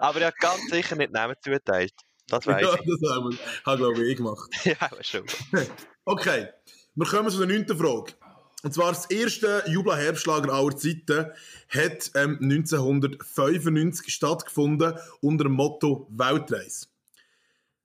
Aber 0.00 0.20
er 0.20 0.28
hat 0.28 0.38
ganz 0.38 0.68
sicher 0.70 0.96
nicht 0.96 1.12
Namen 1.12 1.36
zuteilt. 1.42 1.94
Das 2.28 2.44
Ja, 2.44 2.52
weiß 2.54 2.62
das 2.62 3.10
habe 3.10 3.38
hab, 3.64 3.78
glaube 3.78 4.02
ich, 4.02 4.10
ich 4.10 4.16
gemacht. 4.16 4.50
ich. 4.52 4.64
ja, 4.80 4.90
schon. 5.02 5.24
Okay, 6.04 6.48
wir 6.94 7.06
kommen 7.06 7.28
zu 7.30 7.36
der 7.36 7.46
neunten 7.46 7.76
Frage. 7.76 8.14
Und 8.62 8.72
zwar 8.72 8.92
das 8.92 9.10
erste 9.10 9.62
Jubla-Herbstlager 9.66 10.50
aller 10.52 10.74
Zeiten 10.74 11.26
hat 11.68 12.10
ähm, 12.14 12.38
1995 12.40 14.12
stattgefunden 14.12 14.94
unter 15.20 15.44
dem 15.44 15.52
Motto 15.52 16.08
Weltreise. 16.10 16.86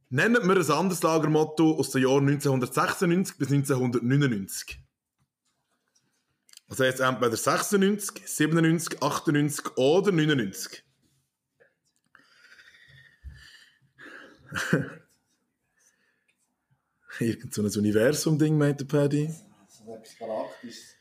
Nennen 0.10 0.48
wir 0.48 0.56
ein 0.56 0.72
anderes 0.72 1.04
Lagermotto 1.04 1.78
aus 1.78 1.90
den 1.90 2.04
Jahren 2.04 2.30
1996 2.30 3.38
bis 3.38 3.52
1999. 3.52 4.80
Also 6.70 6.84
jetzt 6.86 7.02
entweder 7.02 7.36
96, 7.36 8.28
97, 8.28 9.04
98 9.04 9.78
oder 9.78 10.12
99. 10.12 10.84
Irgend 17.20 17.54
so 17.54 17.62
ein 17.62 17.68
Universum-Ding, 17.68 18.58
meint 18.58 18.80
der 18.80 18.86
Paddy. 18.86 19.30
So 19.68 19.94
etwas 19.94 20.18
Galaktisches. 20.18 20.96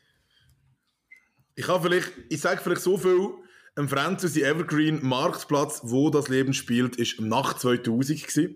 Ich 1.55 1.65
kann 1.65 1.81
vielleicht, 1.81 2.11
ich 2.29 2.41
sage 2.41 2.61
vielleicht 2.61 2.81
so 2.81 2.97
viel, 2.97 3.29
ein 3.75 3.87
Franzose 3.87 4.43
Evergreen 4.43 5.03
Marktplatz, 5.05 5.81
wo 5.83 6.09
das 6.09 6.27
Leben 6.27 6.53
spielt, 6.53 6.95
ist 6.97 7.19
nach 7.19 7.57
2000 7.57 8.27
gewesen. 8.27 8.55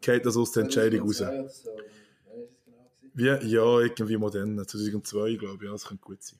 Geht 0.00 0.26
das 0.26 0.36
aus 0.36 0.52
der 0.52 0.64
Entscheidung 0.64 1.00
raus. 1.02 1.22
Wie, 3.14 3.24
ja, 3.24 3.80
irgendwie 3.80 4.16
modern, 4.16 4.62
2002, 4.64 5.36
glaube 5.36 5.56
ich, 5.56 5.62
ja, 5.62 5.72
das 5.72 5.86
könnte 5.86 6.02
gut 6.02 6.22
sein. 6.22 6.38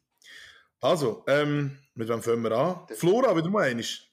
Also, 0.80 1.24
ähm, 1.26 1.78
mit 1.94 2.08
wem 2.08 2.22
fangen 2.22 2.42
wir 2.42 2.52
an? 2.52 2.86
Flora, 2.94 3.34
wieder 3.34 3.48
mal 3.48 3.62
einig. 3.62 4.10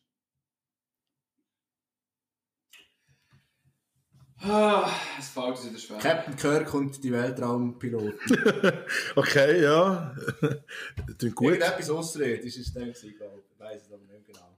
Ah, 4.44 4.92
es 5.18 5.30
fällt 5.30 5.48
uns 5.48 5.70
wieder 5.70 5.80
schwer. 5.80 5.98
Captain 6.00 6.36
Kirk 6.36 6.74
und 6.74 7.04
die 7.04 7.12
Weltraumpiloten. 7.12 8.20
Okay, 9.16 9.62
ja. 9.64 10.16
Klingt 11.18 11.36
gut. 11.36 11.54
Irgendetwas 11.54 11.90
Ausrede 11.90 12.42
ist 12.42 12.58
es 12.58 12.74
dann 12.74 12.84
gewesen, 12.86 13.16
glaube 13.18 13.40
ich. 13.40 13.52
Ich 13.52 13.60
weiss 13.60 13.82
es 13.84 13.92
aber 13.92 14.04
nicht 14.04 14.26
genau. 14.28 14.58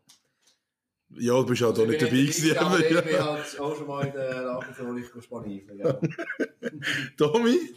Ja, 1.18 1.34
du 1.34 1.46
bist 1.46 1.62
halt 1.62 1.80
auch 1.80 1.86
nicht 1.86 2.02
Ich 2.02 2.10
dabei 2.10 2.10
gewesen. 2.10 2.58
aber 2.58 2.66
aber 2.68 2.80
ich 2.80 3.04
bin 3.04 3.14
ja. 3.14 3.26
halt 3.26 3.60
auch 3.60 3.76
schon 3.76 3.88
mal 3.88 4.08
in 4.08 4.14
der 4.14 4.42
Lagerfrohlich 4.42 5.06
Spanien. 5.24 5.78
Ja. 5.78 6.00
Tommy? 7.18 7.76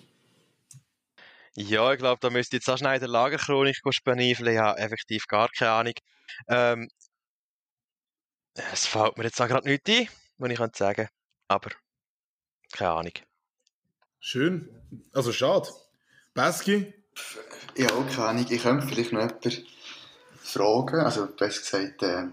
Ja, 1.56 1.92
ich 1.92 1.98
glaube, 1.98 2.20
da 2.20 2.30
müsste 2.30 2.56
jetzt 2.56 2.70
auch 2.70 2.78
schnell 2.78 2.94
in 2.94 3.00
der 3.00 3.08
Lagerchronik 3.08 3.76
spaniflen. 3.90 4.54
Ich 4.54 4.58
habe 4.58 4.78
effektiv 4.78 5.26
gar 5.26 5.48
keine 5.50 5.72
Ahnung. 5.72 5.94
Ähm, 6.48 6.88
es 8.72 8.86
fällt 8.86 9.18
mir 9.18 9.24
jetzt 9.24 9.40
auch 9.40 9.48
gerade 9.48 9.68
nichts 9.68 9.90
ein, 9.90 10.08
was 10.38 10.50
ich 10.50 10.56
könnte 10.56 10.78
sagen 10.78 11.08
Aber 11.48 11.70
keine 12.72 12.90
Ahnung. 12.90 13.12
Schön. 14.20 14.68
Also, 15.12 15.32
schade. 15.32 15.68
Pesky? 16.34 16.92
Ja, 17.76 17.92
auch 17.92 18.06
keine 18.08 18.28
Ahnung. 18.28 18.46
Ich 18.48 18.62
könnte 18.62 18.86
vielleicht 18.86 19.12
noch 19.12 19.20
jemanden 19.20 19.66
fragen. 20.36 21.00
Also, 21.00 21.26
besser 21.26 21.60
gesagt, 21.60 22.02
äh, 22.02 22.26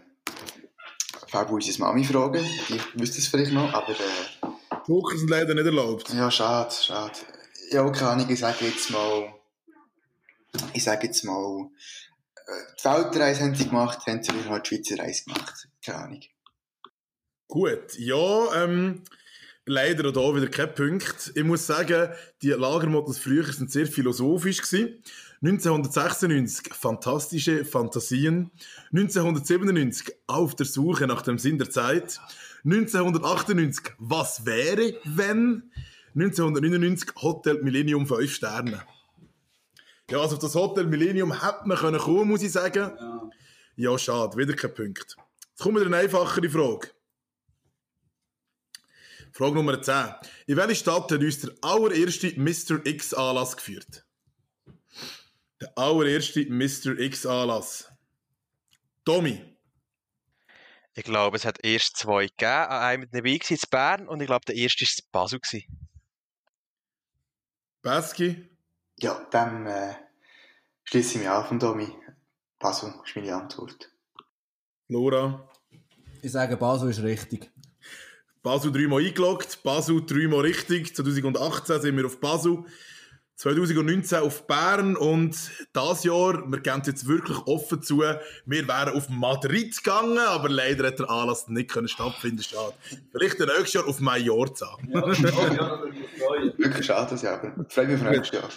Fabu 1.27 1.55
unsere 1.55 1.79
Mami 1.79 2.03
fragen. 2.03 2.45
Die 2.69 2.99
wüsste 2.99 3.19
es 3.19 3.27
vielleicht 3.27 3.51
noch, 3.51 3.73
aber 3.73 3.91
äh, 3.91 4.47
Joker 4.87 5.17
sind 5.17 5.29
leider 5.29 5.53
nicht 5.53 5.65
erlaubt. 5.65 6.09
ja, 6.13 6.29
schade, 6.29 6.73
schade. 6.73 7.13
Ja, 7.71 7.83
auch 7.83 7.91
keine 7.91 8.11
Ahnung. 8.11 8.29
Ich 8.29 8.39
sage 8.39 8.65
jetzt 8.65 8.89
mal, 8.91 9.33
ich 10.73 10.83
sage 10.83 11.07
jetzt 11.07 11.23
mal, 11.23 11.69
äh, 12.35 12.51
die 12.79 12.85
Weltreise 12.85 13.43
haben 13.43 13.55
sie 13.55 13.67
gemacht, 13.67 14.05
haben 14.05 14.23
sie 14.23 14.31
halt 14.47 14.69
die 14.69 14.75
Schweizer 14.75 15.03
Reise 15.03 15.25
gemacht. 15.25 15.67
Keine 15.83 15.97
Ahnung. 15.97 16.21
Gut, 17.47 17.97
ja, 17.97 18.63
ähm, 18.63 19.03
leider 19.65 20.09
auch 20.09 20.13
da 20.13 20.35
wieder 20.35 20.47
kein 20.47 20.73
Punkt. 20.73 21.31
Ich 21.35 21.43
muss 21.43 21.65
sagen, 21.65 22.09
die 22.41 22.49
Lagermottos 22.49 23.19
früher 23.19 23.45
sind 23.51 23.71
sehr 23.71 23.87
philosophisch 23.87 24.61
gewesen. 24.61 25.03
1996 25.41 26.73
fantastische 26.73 27.65
Fantasien. 27.65 28.51
1997 28.91 30.15
auf 30.27 30.55
der 30.55 30.65
Suche 30.65 31.07
nach 31.07 31.21
dem 31.21 31.37
Sinn 31.37 31.57
der 31.57 31.69
Zeit. 31.69 32.19
1998 32.63 33.93
was 33.99 34.45
wäre, 34.45 34.93
wenn? 35.03 35.71
1999 36.15 37.09
Hotel 37.21 37.61
Millennium 37.61 38.07
5 38.07 38.33
Sterne. 38.33 38.81
Ja, 40.09 40.19
also 40.19 40.35
auf 40.35 40.41
das 40.41 40.55
Hotel 40.55 40.85
Millennium 40.85 41.33
hätte 41.43 41.67
man 41.67 41.77
können 41.77 41.99
kommen, 41.99 42.29
muss 42.29 42.43
ich 42.43 42.51
sagen. 42.51 42.91
Ja. 42.97 43.29
Ja, 43.77 43.97
schade, 43.97 44.37
wieder 44.37 44.53
kein 44.53 44.73
Punkt. 44.73 45.17
Jetzt 45.49 45.61
kommt 45.61 45.75
wieder 45.75 45.87
eine 45.87 45.97
einfachere 45.97 46.49
Frage. 46.49 46.94
Frage 49.35 49.55
Nummer 49.55 49.81
10. 49.81 50.15
In 50.47 50.55
welche 50.55 50.75
Stadt 50.75 51.11
hat 51.11 51.19
uns 51.19 51.41
der 51.41 51.51
allererste 51.61 52.31
Mr. 52.39 52.85
X-Anlass 52.85 53.57
geführt? 53.57 54.05
Der 55.59 55.77
allererste 55.77 56.45
Mr. 56.45 56.97
X-Anlass. 56.97 57.91
Tommy. 59.03 59.57
Ich 60.93 61.03
glaube, 61.03 61.35
es 61.35 61.43
hat 61.43 61.65
erst 61.65 61.97
zwei 61.97 62.27
gegeben. 62.27 62.49
An 62.49 62.81
einem 62.81 63.11
dabei 63.11 63.37
war 63.37 63.51
in 63.51 63.59
Bern 63.69 64.07
und 64.07 64.21
ich 64.21 64.27
glaube, 64.27 64.45
der 64.45 64.55
erste 64.55 64.85
war 64.85 64.91
in 64.97 65.11
Basel. 65.11 65.39
gewesen. 65.41 65.89
Beski. 67.81 68.49
Ja, 68.99 69.27
dann 69.31 69.67
äh, 69.67 69.95
schließe 70.85 71.15
ich 71.15 71.19
mich 71.19 71.29
an 71.29 71.45
von 71.45 71.59
Domi. 71.59 71.93
Basel 72.57 72.93
ist 73.05 73.15
meine 73.17 73.35
Antwort. 73.35 73.91
Laura. 74.87 75.51
Ich 76.21 76.31
sage, 76.31 76.55
Basel 76.55 76.89
ist 76.89 77.03
richtig. 77.03 77.51
Basel 78.45 78.71
dreimal 78.71 79.03
eingeloggt, 79.03 79.63
Basel 79.63 80.05
dreimal 80.05 80.41
richtig. 80.41 80.95
2018 80.95 81.81
sind 81.81 81.97
wir 81.97 82.05
auf 82.05 82.19
Basel. 82.19 82.63
2019 83.37 84.19
auf 84.19 84.45
Bern 84.45 84.95
und 84.95 85.35
das 85.73 86.03
Jahr, 86.03 86.49
wir 86.49 86.59
geben 86.59 86.83
jetzt 86.85 87.07
wirklich 87.07 87.37
offen 87.47 87.81
zu, 87.81 88.01
wir 88.01 88.67
wären 88.67 88.95
auf 88.95 89.09
Madrid 89.09 89.75
gegangen, 89.75 90.19
aber 90.19 90.47
leider 90.47 90.85
hat 90.87 90.99
der 90.99 91.09
Anlass 91.09 91.47
nicht 91.47 91.71
können 91.71 91.87
stattfinden 91.87 92.43
Schade. 92.43 92.75
Vielleicht 93.11 93.39
nächstes 93.39 93.73
Jahr 93.73 93.87
auf 93.87 93.99
Mallorca. 93.99 94.77
Ja, 94.89 95.01
das 95.01 95.19
ist 95.19 95.33
auch, 95.33 95.51
ja, 95.51 95.77
das 95.77 95.89
ist 95.89 96.23
freuen. 96.23 96.57
Wirklich 96.59 96.85
schade, 96.85 97.09
das 97.09 97.21
Jahr, 97.23 97.43
aber 97.43 97.65
freue 97.67 97.87
mich 97.87 97.95
auf 97.95 98.09
nächstes 98.11 98.39
Jahr. 98.41 98.49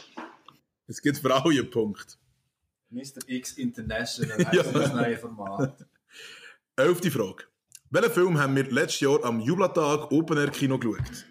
Es 0.87 1.01
gibt 1.01 1.17
für 1.17 1.35
alle 1.35 1.59
einen 1.61 1.71
Punkt. 1.71 2.19
Mr. 2.91 3.27
X 3.27 3.53
International 3.53 4.39
Ja. 4.53 4.63
das 4.65 4.93
neue 4.93 5.17
Format. 5.17 5.87
Elfte 6.77 7.11
Frage. 7.11 7.45
Welchen 7.91 8.13
Film 8.13 8.39
haben 8.39 8.55
wir 8.55 8.65
letztes 8.65 9.01
Jahr 9.01 9.25
am 9.25 9.41
Jublatag 9.41 10.13
Open 10.13 10.37
Air 10.37 10.51
Kino 10.51 10.79
geschaut? 10.79 11.25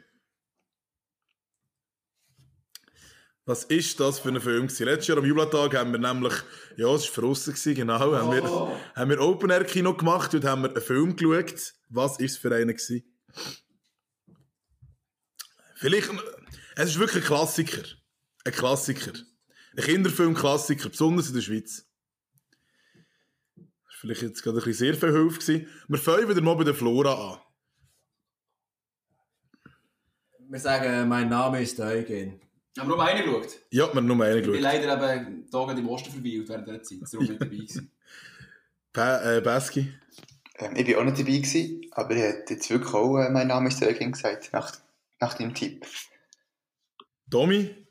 Was 3.46 3.64
ist 3.66 4.00
das 4.00 4.20
für 4.20 4.30
ein 4.30 4.42
Film? 4.42 4.68
Letztes 4.68 5.08
Jahr 5.08 5.20
am 5.20 5.26
Jublatag 5.26 5.76
haben 5.76 5.92
wir 5.92 6.00
nämlich, 6.00 6.34
ja, 6.76 6.94
es 6.96 7.16
war 7.16 7.24
gewesen, 7.24 7.76
genau, 7.76 8.00
haben, 8.00 8.32
wir, 8.32 8.44
haben 8.96 9.10
wir 9.10 9.22
Open 9.22 9.52
Air 9.52 9.66
Kino 9.66 9.94
gemacht 9.94 10.34
und 10.34 10.46
haben 10.46 10.64
wir 10.64 10.70
einen 10.72 10.82
Film 10.82 11.16
geschaut. 11.16 11.74
Was 11.90 12.20
ist 12.20 12.32
es 12.32 12.38
für 12.38 12.54
einen? 12.54 12.76
Gewesen? 12.76 13.04
Vielleicht, 15.76 16.10
es 16.76 16.90
ist 16.90 17.00
wirklich 17.00 17.24
ein 17.24 17.28
Klassiker. 17.28 17.84
Ein 18.46 18.52
Klassiker. 18.52 19.14
Ein 19.78 19.84
Kinderfilm-Klassiker, 19.84 20.90
besonders 20.90 21.28
in 21.28 21.36
der 21.36 21.42
Schweiz. 21.42 21.87
Vielleicht 24.00 24.22
jetzt 24.22 24.44
gerade 24.44 24.60
ein 24.60 24.64
bisschen 24.64 24.94
sehr 24.94 24.94
viel 24.94 25.12
Hilfe. 25.12 25.40
Gewesen. 25.40 25.68
Wir 25.88 25.98
fangen 25.98 26.30
wieder 26.30 26.42
mal 26.42 26.56
bei 26.56 26.64
der 26.64 26.76
Flora 26.76 27.34
an. 27.34 27.40
Wir 30.50 30.60
sagen, 30.60 31.10
mein 31.10 31.28
Name 31.30 31.62
ist 31.62 31.80
Eugen. 31.80 32.40
Haben 32.78 32.90
wir 32.90 32.96
nur 32.96 33.04
einen 33.04 33.26
geschaut? 33.26 33.60
Ja, 33.72 33.88
wir 33.88 33.96
haben 33.96 34.06
nur 34.06 34.24
einen 34.24 34.38
Ich 34.38 34.44
bin 34.44 34.54
geschaut. 34.54 34.62
leider 34.62 35.18
eben 35.18 35.50
Tage 35.50 35.80
im 35.80 35.90
Osten 35.90 36.12
verweilt 36.12 36.48
während 36.48 36.68
dieser 36.68 36.84
Zeit. 36.84 37.00
Darum 37.12 37.28
nicht 37.28 37.42
dabei 37.42 37.56
gewesen. 37.56 37.92
Pa 38.94 39.38
äh, 39.38 39.42
Baski. 39.42 39.92
Ähm, 40.60 40.76
ich 40.76 40.88
war 40.90 41.02
auch 41.02 41.06
nicht 41.06 41.18
dabei, 41.20 41.38
gewesen, 41.38 41.82
aber 41.92 42.16
er 42.16 42.30
hat 42.38 42.50
jetzt 42.52 42.70
wirklich 42.70 42.94
auch 42.94 43.18
äh, 43.18 43.30
mein 43.32 43.48
Name 43.48 43.70
ist 43.70 43.82
Eugen 43.82 44.12
gesagt, 44.12 44.54
nach, 44.54 44.78
nach 45.20 45.34
dem 45.34 45.56
Tipp. 45.56 45.88
Tommy. 47.32 47.87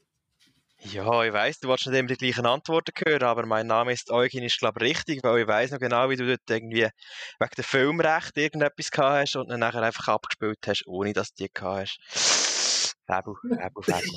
Ja, 0.92 1.24
ich 1.24 1.32
weiss, 1.32 1.58
du 1.58 1.68
wolltest 1.68 1.88
nicht 1.88 1.98
immer 1.98 2.08
die 2.08 2.16
gleichen 2.16 2.46
Antworten 2.46 2.92
hören, 3.04 3.24
aber 3.24 3.44
mein 3.44 3.66
Name 3.66 3.92
ist 3.92 4.10
Eugen, 4.10 4.42
ist 4.42 4.58
glaube 4.58 4.84
ich 4.84 4.96
richtig, 4.96 5.24
weil 5.24 5.40
ich 5.40 5.48
weiss 5.48 5.70
noch 5.70 5.80
genau, 5.80 6.10
wie 6.10 6.16
du 6.16 6.26
dort 6.26 6.48
irgendwie 6.48 6.88
wegen 7.38 7.54
der 7.56 7.64
Filmrecht 7.64 8.36
irgendetwas 8.36 8.90
gehabt 8.90 9.12
hast 9.22 9.36
und 9.36 9.48
dann 9.48 9.60
nachher 9.60 9.82
einfach 9.82 10.08
abgespielt 10.08 10.58
hast, 10.66 10.86
ohne 10.86 11.12
dass 11.12 11.34
du 11.34 11.44
die 11.44 11.52
gehabt 11.52 11.98
hast. 12.02 12.96
Fabel, 13.06 13.34
Fabel, 13.48 13.82
Fabel. 13.82 14.10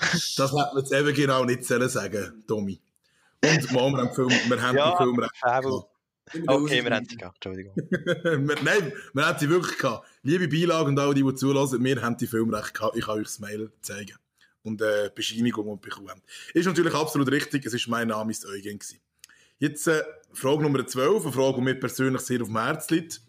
Das 0.36 0.52
hätte 0.52 0.54
man 0.54 0.76
jetzt 0.78 0.92
eben 0.92 1.14
genau 1.14 1.44
nicht 1.44 1.64
sollen 1.64 1.88
sagen, 1.88 2.44
Tommy. 2.46 2.80
Und 3.44 3.72
mal, 3.72 3.90
wir 3.90 3.98
haben, 3.98 4.14
Film, 4.14 4.30
wir 4.30 4.62
haben 4.62 4.76
Ja, 4.76 4.90
die 4.92 4.96
Filmrechte 5.04 5.38
Fabel. 5.38 5.70
gehabt. 5.70 5.88
Okay, 6.48 6.84
wir 6.84 6.94
haben 6.94 7.06
sie 7.08 7.16
gehabt, 7.16 7.36
Entschuldigung. 7.36 7.74
wir, 7.76 8.62
nein, 8.62 8.92
wir 9.12 9.26
haben 9.26 9.38
sie 9.38 9.48
wirklich 9.48 9.78
gehabt. 9.78 10.06
Liebe 10.22 10.46
Beilage 10.48 10.88
und 10.88 10.98
alle, 10.98 11.14
die, 11.14 11.22
die 11.24 11.34
zulassen, 11.34 11.82
wir 11.82 12.00
haben 12.00 12.16
die 12.16 12.26
Filmrechte 12.26 12.72
gehabt. 12.72 12.96
Ich 12.96 13.06
kann 13.06 13.18
euch 13.18 13.24
das 13.24 13.40
Mail 13.40 13.72
zeigen. 13.80 14.16
Und 14.62 14.80
äh, 14.80 15.10
Bescheinigung, 15.14 15.80
bekommen. 15.80 16.22
Ist 16.54 16.66
natürlich 16.66 16.94
absolut 16.94 17.30
richtig. 17.30 17.66
Es 17.66 17.74
ist 17.74 17.88
mein 17.88 18.08
Name 18.08 18.30
ist 18.30 18.46
Eugen. 18.46 18.78
gewesen. 18.78 19.00
Jetzt 19.58 19.86
äh, 19.86 20.02
Frage 20.32 20.62
Nummer 20.62 20.86
12, 20.86 21.24
eine 21.24 21.32
Frage, 21.32 21.56
die 21.56 21.62
mir 21.62 21.74
persönlich 21.74 22.22
sehr 22.22 22.42
auf 22.42 22.48
dem 22.48 22.58
Herzen 22.58 22.94
liegt. 22.94 23.20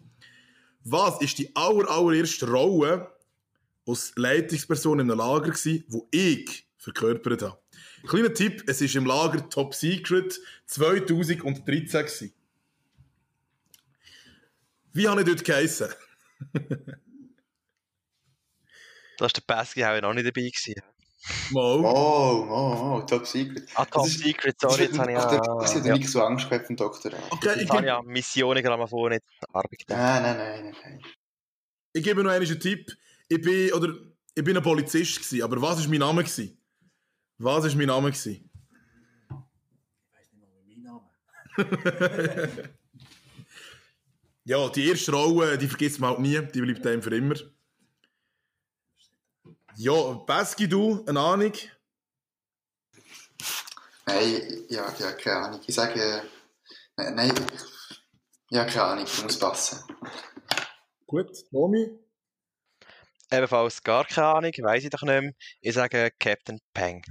Was 0.84 1.20
ist 1.20 1.38
die 1.38 1.54
aller, 1.56 1.88
allererste 1.88 2.48
Rolle 2.48 3.10
als 3.86 4.12
Leitungsperson 4.16 5.00
in 5.00 5.10
einem 5.10 5.18
Lager 5.18 5.50
gewesen, 5.50 5.84
wo 5.88 6.08
ich 6.10 6.66
verkörpert 6.76 7.42
habe? 7.42 7.58
Kleiner 8.06 8.34
Tipp, 8.34 8.62
es 8.66 8.80
ist 8.80 8.94
im 8.94 9.06
Lager 9.06 9.48
Top 9.48 9.74
Secret 9.74 10.38
2013 10.66 12.00
gewesen. 12.00 12.32
Wie 14.92 15.08
habe 15.08 15.20
ich 15.22 15.26
dort 15.26 15.44
geheissen? 15.44 15.88
Da 19.16 19.26
ist 19.26 19.36
der 19.36 19.42
Pesky 19.42 19.84
auch 19.84 20.00
noch 20.00 20.12
nicht 20.12 20.26
dabei 20.26 20.48
gewesen. 20.48 20.74
Oh, 21.54 21.80
oh, 21.82 22.46
oh, 22.50 23.00
Top 23.06 23.26
Secret. 23.26 23.68
Ah, 23.74 23.84
Top 23.86 24.06
ist- 24.06 24.18
Secret, 24.18 24.60
sorry, 24.60 24.84
jetzt 24.84 24.98
habe 24.98 25.10
ich 25.12 25.16
ja... 25.16 25.30
hat 25.30 25.84
ja. 25.84 25.96
nicht 25.96 26.08
so 26.10 26.22
Angst 26.22 26.48
gehabt 26.50 26.66
vom 26.66 26.76
Doktor. 26.76 27.12
Okay, 27.30 27.62
ich 27.62 27.70
habe 27.70 27.80
ich 27.80 27.86
ja 27.86 28.02
Missionen 28.02 28.62
Grammophon 28.62 29.12
nicht 29.12 29.24
Arbeit 29.52 29.78
gedacht. 29.78 29.98
nein, 29.98 30.22
nein, 30.22 30.36
nein. 30.36 30.76
nein. 30.82 31.00
ich 31.92 32.04
gebe 32.04 32.22
noch 32.22 32.30
einen 32.30 32.60
Tipp. 32.60 32.92
Ich 33.28 33.40
bin, 33.40 33.72
oder, 33.72 33.94
ich 34.34 34.44
bin 34.44 34.56
ein 34.56 34.62
Polizist 34.62 35.16
gewesen, 35.16 35.42
aber 35.42 35.62
was 35.62 35.80
ist 35.80 35.88
mein 35.88 36.00
Name 36.00 36.22
gewesen? 36.22 36.58
Was 37.38 37.64
ist 37.64 37.74
mein 37.74 37.86
Name 37.86 38.10
gewesen? 38.10 38.50
Ich 39.28 39.34
weiß 40.12 40.32
nicht 40.32 40.42
mal, 40.42 40.50
wie 40.66 40.76
mein 40.76 40.92
Name 42.42 42.68
Ja, 44.46 44.68
die 44.68 44.88
erste 44.90 45.12
Rolle, 45.12 45.56
die 45.56 45.68
vergisst 45.68 46.00
man 46.00 46.10
halt 46.10 46.20
nie, 46.20 46.38
die 46.52 46.60
bleibt 46.60 46.86
einem 46.86 47.02
für 47.02 47.16
immer. 47.16 47.34
Ja, 49.76 50.12
Beski, 50.26 50.68
du, 50.68 51.04
eine 51.06 51.18
Ahnung? 51.20 51.52
Nein, 54.06 54.64
ja, 54.68 54.92
ja, 54.98 55.12
keine 55.12 55.36
Ahnung. 55.36 55.60
Ich 55.66 55.74
sage, 55.74 56.22
nein, 56.96 57.14
nein, 57.14 57.30
ich- 57.34 57.60
ja, 58.50 58.64
keine 58.64 58.82
Ahnung, 58.84 59.04
ich 59.04 59.22
muss 59.22 59.38
passen. 59.38 59.82
Gut, 61.06 61.30
Tommy? 61.50 61.98
Ebenfalls 63.30 63.82
gar 63.82 64.04
keine 64.04 64.28
Ahnung, 64.28 64.52
weiss 64.62 64.84
ich 64.84 64.90
doch 64.90 65.02
nicht 65.02 65.20
mehr. 65.22 65.32
Ich 65.60 65.74
sage 65.74 66.10
Captain 66.18 66.60
Peng. 66.72 67.02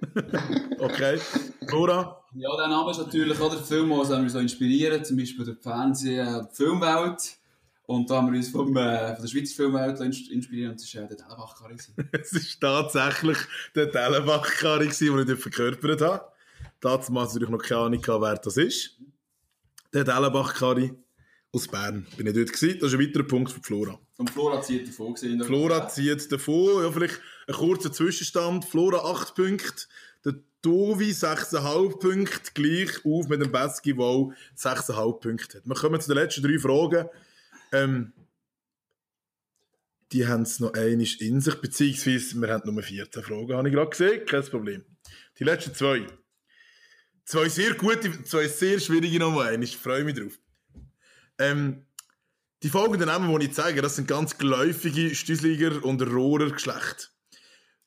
Okay. 0.80 1.18
Flora? 1.68 2.24
Ja, 2.34 2.56
der 2.56 2.68
Name 2.68 2.92
ist 2.92 2.98
natürlich 2.98 3.38
auch 3.40 3.50
der 3.50 3.62
Film, 3.64 3.88
der 3.88 3.98
uns 3.98 4.34
inspirieren, 4.34 5.04
zum 5.04 5.16
Beispiel 5.16 5.44
der 5.44 5.56
Fernsehen, 5.56 6.46
die 6.48 6.54
Filmwelt. 6.56 7.36
Und 7.90 8.10
da 8.10 8.16
haben 8.16 8.30
wir 8.30 8.36
uns 8.36 8.50
vom, 8.50 8.76
äh, 8.76 9.14
von 9.14 9.22
der 9.22 9.28
Schweizer 9.30 9.54
Filmwelt 9.56 9.98
ins- 10.00 10.28
inspiriert 10.28 10.72
und 10.72 10.76
das 10.78 10.84
ist 10.84 10.94
äh, 10.94 11.08
der 11.08 11.16
Dellenbach-Karri. 11.16 11.74
Es 12.12 12.60
war 12.60 12.82
tatsächlich 12.82 13.38
der 13.74 13.86
Dellenbach-Karri, 13.86 14.88
den 14.88 15.34
ich 15.34 15.40
verkörpert 15.40 16.02
habe. 16.02 16.24
Dazu 16.80 17.12
natürlich 17.14 17.48
noch 17.48 17.56
keine 17.62 17.80
Ahnung, 17.80 18.02
wer 18.06 18.34
das 18.36 18.58
ist. 18.58 18.98
Der 19.94 20.04
Dellenbach-Karri 20.04 20.92
aus 21.50 21.66
Bern. 21.66 22.06
Bin 22.18 22.26
ich 22.26 22.34
dort 22.34 22.52
gewesen. 22.52 22.78
Das 22.78 22.92
ist 22.92 22.98
ein 22.98 23.06
weiterer 23.06 23.22
Punkt 23.22 23.50
für 23.52 23.60
Flora. 23.62 23.98
Und 24.18 24.28
Flora 24.28 24.60
zieht 24.60 24.86
davon 24.86 25.14
gesehen. 25.14 25.42
Flora 25.42 25.88
zieht 25.88 26.30
davon. 26.30 26.82
Ja, 26.82 26.92
vielleicht 26.92 27.18
ein 27.46 27.54
kurzer 27.54 27.90
Zwischenstand. 27.90 28.66
Flora 28.66 28.98
8 29.10 29.34
Punkte. 29.34 29.86
Der 30.26 30.34
Tovi 30.60 31.10
6,5 31.12 31.98
Punkte. 32.00 32.52
Gleich 32.52 33.02
auf 33.06 33.28
mit 33.28 33.40
dem 33.40 33.50
Beski, 33.50 33.94
der 33.94 34.04
auch 34.04 34.32
6,5 34.58 35.20
Punkte 35.20 35.56
hat. 35.58 35.66
Wir 35.66 35.74
kommen 35.74 35.98
zu 36.02 36.08
den 36.08 36.18
letzten 36.22 36.42
drei 36.42 36.58
Fragen. 36.58 37.08
Ähm, 37.72 38.12
die 40.12 40.26
haben 40.26 40.42
es 40.42 40.58
noch 40.60 40.72
einiges 40.72 41.20
in 41.20 41.40
sich, 41.40 41.54
beziehungsweise 41.56 42.40
wir 42.40 42.48
haben 42.48 42.72
nur 42.72 42.82
14 42.82 43.22
Fragen, 43.22 43.52
habe 43.54 43.68
ich 43.68 43.74
gerade 43.74 43.90
gesehen. 43.90 44.26
Kein 44.26 44.42
Problem. 44.44 44.84
Die 45.38 45.44
letzten 45.44 45.74
zwei. 45.74 46.06
Zwei 47.24 47.48
sehr 47.48 47.74
gute, 47.74 48.24
zwei 48.24 48.48
sehr 48.48 48.80
schwierige 48.80 49.24
ein. 49.26 49.62
Ich 49.62 49.76
freue 49.76 50.04
mich 50.04 50.18
drauf. 50.18 50.38
Ähm, 51.38 51.84
die 52.62 52.70
folgenden 52.70 53.06
Namen, 53.06 53.38
die 53.38 53.46
ich 53.46 53.54
zeige, 53.54 53.82
das 53.82 53.96
sind 53.96 54.08
ganz 54.08 54.36
geläufige 54.36 55.14
Stüsliger 55.14 55.84
und 55.84 56.02
Rohrer 56.02 56.50
Geschlecht. 56.50 57.12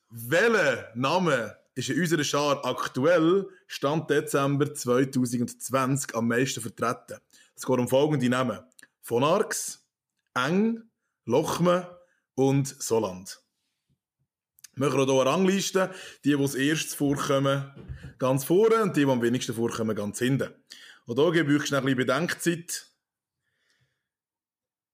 Welcher 0.09 0.91
Name 0.95 1.57
ist 1.73 1.89
in 1.89 1.99
unserer 1.99 2.23
Schar 2.23 2.63
aktuell, 2.65 3.47
Stand 3.67 4.09
Dezember 4.09 4.73
2020, 4.73 6.15
am 6.15 6.27
meisten 6.27 6.61
vertreten? 6.61 7.19
Es 7.55 7.65
geht 7.65 7.79
um 7.79 7.87
folgende 7.87 8.29
Namen. 8.29 8.59
Von 9.01 9.23
Arx, 9.23 9.85
Eng, 10.35 10.83
Lochme 11.25 11.99
und 12.35 12.67
Soland. 12.67 13.39
Wir 14.75 14.87
machen 14.87 14.99
auch 15.01 15.05
hier 15.05 15.21
eine 15.21 15.29
Rangliste. 15.31 15.93
Die, 16.23 16.29
die 16.29 16.35
als 16.41 16.55
erstes 16.55 16.95
vorkommen, 16.95 17.71
ganz 18.19 18.45
vorne 18.45 18.81
und 18.83 18.95
die, 18.95 19.05
die 19.05 19.11
am 19.11 19.21
wenigsten 19.21 19.53
vorkommen, 19.53 19.95
ganz 19.95 20.19
hinten. 20.19 20.53
Und 21.05 21.19
hier 21.19 21.31
gebe 21.31 21.53
ich 21.53 21.61
euch 21.61 21.67
schnell 21.67 21.81
ein 21.81 21.85
bisschen 21.85 21.97
Bedenkzeit. 21.97 22.87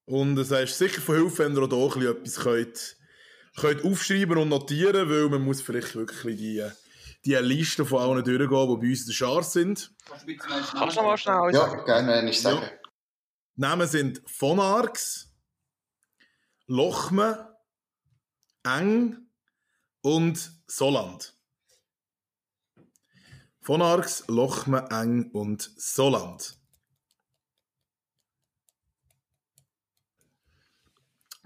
Und 0.06 0.38
es 0.38 0.52
ist 0.52 0.78
sicher 0.78 1.02
von 1.02 1.16
Hilfe, 1.16 1.44
wenn 1.46 1.56
ihr 1.56 1.62
auch 1.74 1.96
ein 1.96 2.02
bisschen 2.02 2.18
etwas 2.18 2.36
könnt, 2.44 2.98
könnt 3.58 3.84
aufschreiben 3.86 4.38
und 4.38 4.50
notieren, 4.50 5.10
weil 5.10 5.30
man 5.30 5.42
muss 5.42 5.62
vielleicht 5.62 5.96
wirklich 5.96 6.38
die, 6.38 6.66
die 7.26 7.36
Liste 7.36 7.86
von 7.86 8.02
allen 8.02 8.24
durchgehen, 8.24 8.40
die 8.40 8.48
bei 8.48 8.90
uns 8.90 9.02
in 9.02 9.08
der 9.08 9.14
Schar 9.14 9.44
sind. 9.44 9.92
Kannst 10.06 10.26
du 10.28 10.78
mal 10.80 10.86
noch 10.96 11.04
mal 11.04 11.18
schnell 11.18 11.54
Ja, 11.54 11.68
sagen? 11.70 11.86
gerne, 11.86 12.14
wenn 12.14 12.28
ich 12.30 12.42
sagen. 13.58 13.70
Namen 13.70 13.88
sind 13.88 14.22
von 14.30 14.60
Arx, 14.60 15.34
Lochme, 16.68 17.58
Eng 18.64 19.18
und 20.02 20.52
Soland. 20.68 21.36
Von 23.62 23.82
Arx, 23.82 24.28
Lochme, 24.28 24.88
Eng 24.92 25.32
und 25.32 25.62
Soland. 25.78 26.58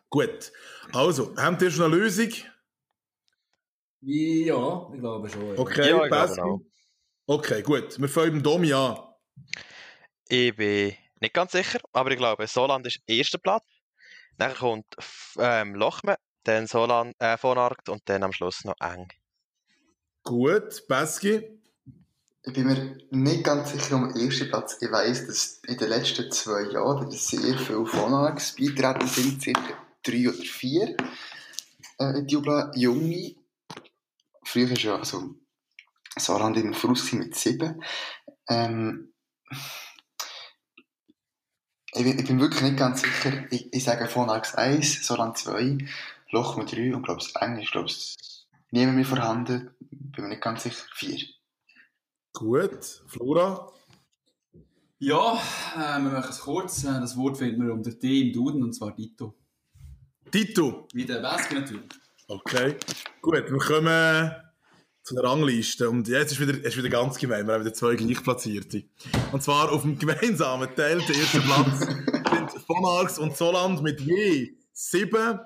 Gut. 0.10 0.52
Also, 0.94 1.36
habt 1.38 1.62
ihr 1.62 1.72
schon 1.72 1.86
eine 1.86 1.96
Lösung? 1.96 2.30
Ja, 4.02 4.90
ich 4.94 5.00
glaube 5.00 5.30
schon. 5.30 5.48
Ja. 5.48 5.60
Okay, 5.60 5.90
Ja, 5.90 6.04
ich 6.04 6.10
glaube. 6.36 6.66
Okay, 7.28 7.62
gut. 7.62 8.00
Wir 8.00 8.10
fangen 8.10 8.36
mit 8.36 8.46
Domi 8.46 8.74
an. 8.74 8.98
Ich 10.28 10.56
bin 10.56 10.94
nicht 11.22 11.34
ganz 11.34 11.52
sicher, 11.52 11.80
aber 11.94 12.12
ich 12.12 12.18
glaube, 12.18 12.48
Soland 12.48 12.86
ist 12.88 13.00
erster 13.08 13.38
Platz. 13.38 13.64
Dann 14.38 14.56
kommt 14.56 14.86
ähm, 15.38 15.76
Lochme, 15.76 16.18
dann 16.44 16.68
Soland, 16.68 17.16
äh, 17.20 17.38
von 17.38 17.58
Arkt 17.58 17.90
und 17.90 18.02
dann 18.06 18.24
am 18.24 18.34
Schluss 18.34 18.64
noch 18.66 18.76
Eng. 18.80 19.08
Gut. 20.24 20.88
Peski? 20.88 21.62
Ich 22.44 22.54
bin 22.54 22.66
mir 22.66 22.98
nicht 23.12 23.44
ganz 23.44 23.72
sicher 23.72 23.96
um 23.96 24.12
den 24.12 24.26
ersten 24.26 24.50
Platz. 24.50 24.78
Ich 24.82 24.92
weiss, 24.92 25.28
dass 25.28 25.62
in 25.68 25.78
den 25.78 25.90
letzten 25.90 26.32
zwei 26.32 26.72
Jahren 26.72 27.12
sehr 27.12 27.58
viele 27.58 27.86
Phonarks 27.86 28.56
beitreten 28.56 29.08
sind, 29.08 29.44
circa 29.44 29.78
drei 30.02 30.28
oder 30.28 30.38
vier. 30.38 30.98
Äh, 32.00 32.18
in 32.18 32.26
die 32.26 32.34
Jubla 32.34 32.72
Junge. 32.76 33.36
Früher 34.44 34.72
war 34.72 34.78
ja 34.78 34.96
also 34.96 35.36
Saarland 36.18 36.58
in 36.58 36.74
Frust 36.74 37.14
mit 37.14 37.36
sieben. 37.36 37.84
Ähm, 38.50 39.14
ich, 41.94 42.04
bin, 42.04 42.20
ich 42.20 42.26
bin 42.26 42.40
wirklich 42.40 42.62
nicht 42.62 42.78
ganz 42.78 43.02
sicher. 43.02 43.46
Ich, 43.52 43.74
ich 43.74 43.84
sage 43.84 44.08
Phonarks 44.08 44.56
1, 44.56 45.06
Saarland 45.06 45.38
2, 45.38 45.78
Lochme 46.32 46.66
3 46.66 46.96
und 46.96 47.04
glaube 47.04 47.24
Eng 47.40 47.60
ist 47.60 47.72
glaube 47.72 47.88
ich 47.88 48.16
niemand 48.72 48.98
mehr 48.98 49.06
vorhanden. 49.06 49.72
Bin 49.90 50.24
mir 50.24 50.30
nicht 50.30 50.42
ganz 50.42 50.64
sicher. 50.64 50.86
4. 50.94 51.20
Gut. 52.34 53.04
Flora? 53.08 53.72
Ja, 55.00 55.34
äh, 55.76 56.00
wir 56.00 56.12
machen 56.12 56.30
es 56.30 56.40
kurz. 56.40 56.84
Äh, 56.84 57.00
das 57.00 57.18
Wort 57.18 57.38
finden 57.38 57.66
wir 57.66 57.74
unter 57.74 57.98
T 57.98 58.22
im 58.22 58.34
Duden, 58.34 58.64
und 58.64 58.74
zwar 58.74 58.92
Dito. 58.96 59.34
Tito? 60.32 60.88
Wie 60.94 61.06
der 61.06 61.22
Wesker 61.22 61.56
natürlich. 61.56 61.90
Okay. 62.28 62.78
Gut, 63.22 63.52
wir 63.52 63.58
kommen 63.58 64.32
zu 65.04 65.16
der 65.16 65.24
Rangliste. 65.24 65.90
Und 65.90 66.08
jetzt 66.08 66.32
ist 66.32 66.40
wieder, 66.40 66.54
es 66.54 66.76
ist 66.76 66.78
wieder 66.78 66.90
ganz 66.90 67.18
gemein. 67.18 67.48
Wir 67.48 67.54
haben 67.54 67.62
wieder 67.62 67.74
zwei 67.74 67.96
gleichplatzierte. 67.96 68.84
Und 69.32 69.42
zwar 69.44 69.72
auf 69.72 69.82
dem 69.82 69.98
gemeinsamen 69.98 70.74
Teil, 70.76 71.02
der 71.08 71.16
erste 71.16 71.42
Platz, 71.42 71.80
sind 71.80 72.64
Von 72.66 72.86
Arx 72.86 73.18
und 73.20 73.36
Soland 73.36 73.82
mit 73.82 74.02
je 74.02 74.54
sieben. 74.74 75.40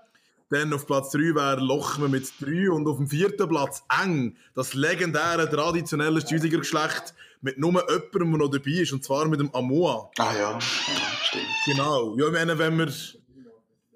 Dann 0.49 0.73
auf 0.73 0.85
Platz 0.85 1.11
3 1.11 1.19
wäre 1.33 1.59
Lochme 1.59 2.07
mit 2.07 2.31
3 2.39 2.69
und 2.69 2.87
auf 2.87 2.97
dem 2.97 3.07
vierten 3.07 3.49
Platz 3.49 3.83
Eng, 4.03 4.37
das 4.53 4.75
legendäre, 4.75 5.49
traditionelle 5.49 6.21
Stüdiger 6.21 6.59
Geschlecht 6.59 7.15
mit 7.41 7.57
nur 7.57 7.71
jemandem, 7.71 8.11
der 8.31 8.39
noch 8.39 8.49
dabei 8.49 8.81
ist, 8.81 8.93
und 8.93 9.03
zwar 9.03 9.27
mit 9.27 9.39
dem 9.39 9.53
Amoa. 9.55 10.09
Ah 10.17 10.33
ja, 10.33 10.51
ja 10.51 10.59
stimmt. 11.23 11.45
Genau. 11.65 12.15
Ja, 12.17 12.27
ich 12.27 12.31
meine, 12.31 12.57
wenn 12.59 12.77
wir, 12.77 12.93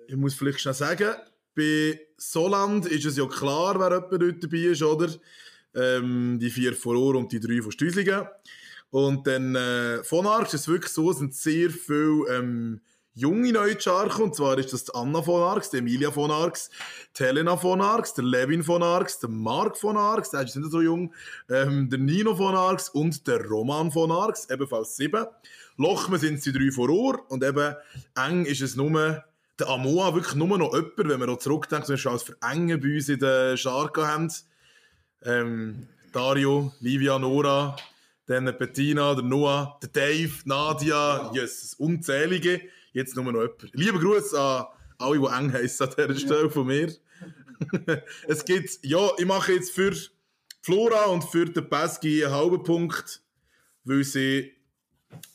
ich 0.08 0.16
muss 0.16 0.34
vielleicht 0.34 0.60
schnell 0.60 0.74
sagen, 0.74 1.14
bei 1.60 2.00
Soland 2.18 2.86
ist 2.86 3.06
es 3.06 3.18
ja 3.18 3.26
klar, 3.26 3.80
wer 3.80 3.96
jemand 3.98 4.22
dort 4.22 4.44
dabei 4.44 4.58
ist, 4.58 4.82
oder? 4.82 5.10
Ähm, 5.76 6.40
die 6.40 6.50
vier 6.50 6.74
von 6.74 6.96
Rohr 6.96 7.16
und 7.16 7.32
die 7.32 7.40
drei 7.40 7.62
von 7.62 7.72
Stüslingen. 7.72 8.28
Und 8.92 9.28
dann 9.28 9.56
äh, 9.56 10.04
von 10.04 10.26
Arx 10.26 10.54
ist 10.54 10.68
wirklich 10.68 10.92
so, 10.92 11.12
es 11.12 11.18
sind 11.18 11.36
sehr 11.36 11.70
viele 11.70 12.26
ähm, 12.30 12.82
junge 13.14 13.52
Neutscharchen, 13.52 14.24
und 14.24 14.36
zwar 14.36 14.58
ist 14.58 14.74
das 14.74 14.86
die 14.86 14.96
Anna 14.96 15.22
von 15.22 15.44
Arx, 15.44 15.70
die 15.70 15.78
Emilia 15.78 16.10
von 16.10 16.32
Arx, 16.32 16.70
die 17.18 17.24
Helena 17.24 17.58
von 17.58 17.82
Arx, 17.82 18.14
der 18.14 18.24
Levin 18.24 18.64
von 18.64 18.82
Arx, 18.82 19.20
der 19.20 19.30
Mark 19.30 19.78
von 19.78 19.98
Arx, 19.98 20.32
der 20.32 20.42
ist 20.44 20.56
nicht 20.56 20.72
so 20.72 20.82
jung, 20.82 21.14
ähm, 21.50 21.90
der 21.90 22.00
Nino 22.00 22.36
von 22.36 22.56
Arx 22.56 22.90
und 22.90 23.28
der 23.28 23.46
Roman 23.46 23.92
von 23.92 24.12
Arx, 24.12 24.50
ebenfalls 24.50 24.96
sieben. 24.96 25.26
Lochme 25.78 26.18
sind 26.18 26.42
sie 26.42 26.52
drei 26.52 26.72
vor 26.72 26.90
Ohr 26.90 27.30
und 27.30 27.44
eben 27.44 27.76
eng 28.16 28.46
ist 28.46 28.62
es 28.62 28.76
nur 28.76 29.24
der 29.60 29.68
Amoa 29.68 30.14
wirklich 30.14 30.36
nur 30.36 30.58
noch 30.58 30.74
jemand, 30.74 30.98
wenn 30.98 31.20
man 31.20 31.30
noch 31.30 31.40
zurückdenkt, 31.40 31.88
zum 31.88 31.94
Beispiel 31.94 32.12
als 32.12 32.24
für 32.24 32.38
enge 32.42 32.78
bei 32.78 32.96
uns 32.96 33.10
in 33.10 33.20
der 33.20 33.58
Scharka 33.58 34.08
haben. 34.08 34.32
Ähm, 35.24 35.88
Dario, 36.12 36.74
Livia, 36.80 37.20
Nora, 37.20 37.76
dann 38.26 38.46
Bettina, 38.58 39.16
der 39.16 39.24
Noah, 39.24 39.78
der 39.82 39.90
Dave, 39.90 40.32
Nadia, 40.46 41.32
Jesus, 41.34 41.74
unzählige. 41.76 42.62
Jetzt 42.94 43.16
nur 43.16 43.26
noch 43.26 43.42
jemand. 43.42 43.74
Liebe 43.74 44.00
Grüße 44.00 44.40
an 44.40 44.66
alle, 44.98 45.20
die 45.20 45.26
eng 45.26 45.54
heissen 45.54 45.88
an 45.88 45.94
dieser 45.98 46.20
Stelle 46.20 46.50
von 46.50 46.68
mir. 46.68 46.94
es 48.28 48.46
gibt, 48.46 48.80
ja, 48.84 49.10
ich 49.18 49.26
mache 49.26 49.54
jetzt 49.54 49.72
für 49.72 49.94
Flora 50.62 51.06
und 51.06 51.24
für 51.24 51.46
den 51.46 51.70
Pesky 51.70 52.24
einen 52.24 52.34
halben 52.34 52.64
Punkt, 52.64 53.22
weil 53.84 54.04
sie 54.04 54.54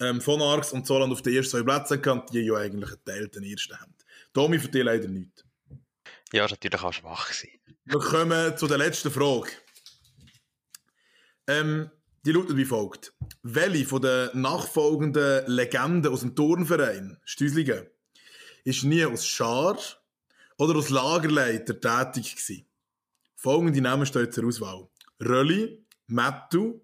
ähm, 0.01 0.21
von 0.21 0.41
Arx 0.41 0.73
und 0.73 0.87
Zoland 0.87 1.13
auf 1.13 1.23
den 1.23 1.35
ersten 1.35 1.59
zwei 1.59 1.63
Plätzen 1.63 2.05
hatten, 2.05 2.33
die 2.33 2.41
ja 2.41 2.55
eigentlich 2.55 2.91
einen 2.91 3.05
Teil 3.05 3.29
den 3.29 3.45
ersten 3.45 3.79
haben. 3.79 3.94
Tommy, 4.35 4.59
für 4.59 4.69
dich 4.69 4.83
leider 4.83 5.09
nicht. 5.09 5.47
Ja, 6.33 6.49
natürlich 6.49 6.83
auch 6.83 6.93
schwach 6.93 7.29
gewesen. 7.29 7.61
Wir 7.85 8.01
kommen 8.01 8.59
zu 8.59 8.67
der 8.67 8.79
letzten 8.79 9.13
Frage. 9.13 9.51
Ähm, 11.47 11.89
die 12.27 12.33
lautet 12.33 12.57
wie 12.57 12.65
folgt. 12.65 13.15
Welche 13.43 13.87
von 13.87 14.03
den 14.03 14.31
nachfolgenden 14.35 15.47
Legenden 15.47 16.13
aus 16.13 16.23
dem 16.23 16.35
Turnverein 16.35 17.17
Stüslingen 17.25 17.87
ist 18.65 18.83
nie 18.83 19.05
als 19.05 19.25
Schar 19.25 19.79
oder 20.59 20.75
als 20.75 20.91
Lagerleiter 20.91 21.81
tätig 21.81 22.35
gewesen? 22.35 22.67
Folgende 23.37 23.81
Namen 23.81 24.07
stehen 24.07 24.33
zur 24.33 24.47
Auswahl. 24.47 24.89
Rölli, 25.21 25.87
Mattu, 26.09 26.81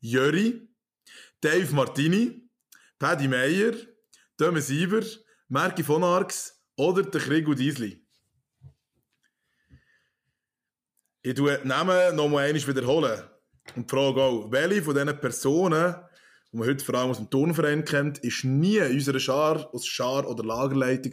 Jöri, 0.00 0.66
Dave 1.42 1.74
Martini, 1.74 2.48
Paddy 2.98 3.28
Meyer, 3.28 3.74
Döme 4.40 4.62
Sieber, 4.62 5.04
Merki 5.48 5.82
von 5.82 6.02
Arx 6.02 6.57
oder 6.78 7.02
der 7.02 7.20
Krieg 7.20 7.46
und 7.48 7.60
Isli. 7.60 8.00
Ich 11.22 11.34
tue 11.34 11.58
die 11.58 11.66
Namen 11.66 12.14
noch 12.14 12.28
mal 12.28 12.44
einmal 12.44 12.66
wiederholen. 12.66 13.20
Und 13.74 13.90
frage 13.90 14.22
auch, 14.22 14.50
welche 14.50 14.82
von 14.82 14.94
diesen 14.94 15.20
Personen, 15.20 15.96
die 16.52 16.56
man 16.56 16.68
heute 16.68 16.84
vor 16.84 16.94
allem 16.94 17.10
aus 17.10 17.18
dem 17.18 17.28
Turnverein 17.28 17.84
kennt, 17.84 18.18
ist 18.18 18.44
nie 18.44 18.78
in 18.78 18.92
unserer 18.92 19.18
Schar, 19.18 19.68
als 19.74 19.86
Schar- 19.86 20.26
oder 20.26 20.44
Lagerleiter, 20.44 21.10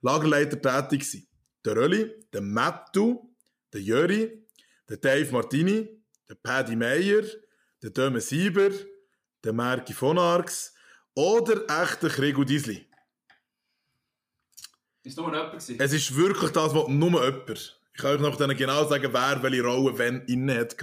Lagerleiter 0.00 0.62
tätig 0.62 1.00
gewesen? 1.00 1.28
Der 1.64 1.76
Rölli, 1.76 2.10
der 2.32 2.40
Mattu, 2.40 3.34
der 3.72 3.82
Jöri, 3.82 4.46
der 4.88 4.96
Dave 4.96 5.30
Martini, 5.32 5.88
der 6.28 6.36
Paddy 6.36 6.76
Meyer, 6.76 7.24
der 7.82 7.90
Döme 7.90 8.20
Sieber, 8.20 8.70
der 9.42 9.52
Merki 9.52 9.92
von 9.92 10.18
Arx 10.18 10.72
oder 11.14 11.64
echt 11.82 12.02
der 12.02 12.10
Krieg 12.10 12.46
Disli. 12.46 12.89
Ist 15.02 15.16
nur 15.16 15.26
jemand 15.32 15.52
gewesen? 15.52 15.76
Es 15.80 15.92
ist 15.92 16.14
wirklich 16.14 16.50
das, 16.52 16.74
was 16.74 16.88
nur 16.88 17.24
jemand. 17.24 17.80
Ich 17.94 18.00
kann 18.02 18.14
euch 18.14 18.20
noch 18.20 18.36
dann 18.36 18.56
genau 18.56 18.86
sagen, 18.86 19.12
wer 19.12 19.42
welche 19.42 19.62
Rolle 19.62 19.96
wenn 19.98 20.22
inne 20.26 20.60
hat. 20.60 20.76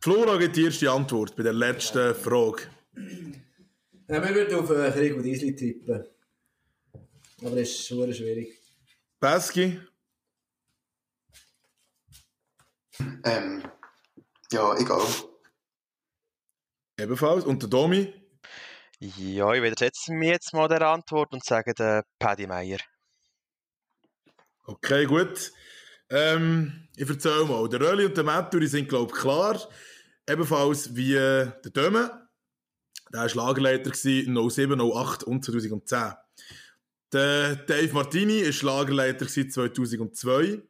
Flora 0.00 0.36
gibt 0.36 0.56
die 0.56 0.64
erste 0.64 0.90
Antwort 0.90 1.34
bei 1.36 1.42
der 1.42 1.52
letzten 1.54 2.14
Frage. 2.14 2.62
Ja, 4.06 4.22
wir 4.22 4.34
würden 4.34 4.58
auf 4.58 4.70
äh, 4.70 4.90
Krieg 4.90 5.14
und 5.16 5.24
Isli 5.24 5.56
tippen. 5.56 6.04
Aber 7.40 7.50
das 7.50 7.60
ist 7.70 7.86
schon 7.86 8.12
schwierig. 8.12 8.58
Pesky, 9.18 9.80
Ähm, 13.24 13.62
ja, 14.52 14.76
egal. 14.76 15.02
ebenfalls. 16.98 17.44
Und 17.44 17.62
der 17.62 17.70
Domi. 17.70 18.12
Ja, 19.04 19.52
ich 19.52 19.62
widersetze 19.62 20.14
mich 20.14 20.30
jetzt 20.30 20.54
mal 20.54 20.66
der 20.66 20.80
Antwort 20.80 21.34
und 21.34 21.44
sage 21.44 21.74
der 21.74 22.06
Paddy 22.18 22.46
Meyer. 22.46 22.78
Okay, 24.64 25.04
gut. 25.04 25.52
Ähm, 26.08 26.88
ich 26.96 27.06
erzähle 27.06 27.44
mal. 27.44 27.68
Der 27.68 27.80
Rölli 27.80 28.06
und 28.06 28.16
der 28.16 28.24
Mattur 28.24 28.60
die 28.60 28.66
sind, 28.66 28.88
glaube 28.88 29.12
ich, 29.14 29.20
klar. 29.20 29.60
Ebenfalls 30.26 30.96
wie 30.96 31.16
äh, 31.16 31.50
der 31.62 31.70
Döme. 31.70 32.28
Der 33.12 33.20
war 33.20 33.48
Lagerleiter 33.48 33.90
gewesen, 33.90 34.50
07, 34.50 34.80
08 34.80 35.24
und 35.24 35.44
2010. 35.44 36.14
Der 37.12 37.56
Dave 37.56 37.92
Martini 37.92 38.42
war 38.46 38.76
Lagerleiter 38.76 39.26
gewesen 39.26 39.50
2002. 39.50 40.62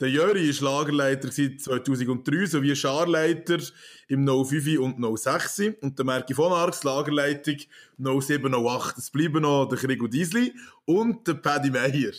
Der 0.00 0.08
Jöri 0.08 0.48
war 0.62 0.78
Lagerleiter 0.78 1.28
gewesen 1.28 1.58
2003 1.58 2.46
sowie 2.46 2.74
Scharleiter 2.74 3.58
im 4.08 4.26
05 4.26 4.78
und 4.78 5.18
06. 5.18 5.62
Und 5.82 5.98
der 5.98 6.06
Merki 6.06 6.32
von 6.32 6.52
Arx 6.52 6.84
Lagerleitung 6.84 7.56
07, 7.98 8.54
08. 8.54 8.96
Es 8.96 9.10
bleiben 9.10 9.42
noch 9.42 9.66
der 9.66 9.76
Krigo 9.76 10.06
Diesli 10.06 10.54
und 10.86 11.28
der 11.28 11.34
Paddy 11.34 11.70
Meyer. 11.70 12.12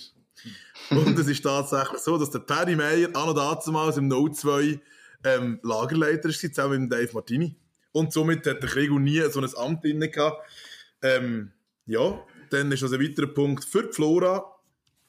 Und 0.91 1.17
es 1.17 1.27
ist 1.27 1.41
tatsächlich 1.41 2.01
so, 2.01 2.19
dass 2.19 2.29
der 2.29 2.39
Paddy 2.39 2.75
Meyer 2.75 3.09
auch 3.13 3.33
noch 3.33 3.63
damals 3.65 3.97
im 3.97 4.11
02 4.11 4.79
ähm, 5.23 5.59
Lagerleiter 5.63 6.29
war, 6.29 6.33
zusammen 6.33 6.83
mit 6.83 6.91
Dave 6.91 7.09
Martini. 7.13 7.55
Und 7.93 8.13
somit 8.13 8.45
hat 8.45 8.61
der 8.61 8.69
Krigo 8.69 8.99
nie 8.99 9.21
so 9.31 9.41
ein 9.41 9.49
Amt 9.57 9.85
inne. 9.85 10.11
Ähm, 11.01 11.51
ja, 11.87 12.23
dann 12.51 12.71
ist 12.71 12.83
das 12.83 12.93
ein 12.93 13.01
weiterer 13.01 13.27
Punkt 13.27 13.65
für 13.65 13.83
die 13.83 13.93
Flora 13.93 14.55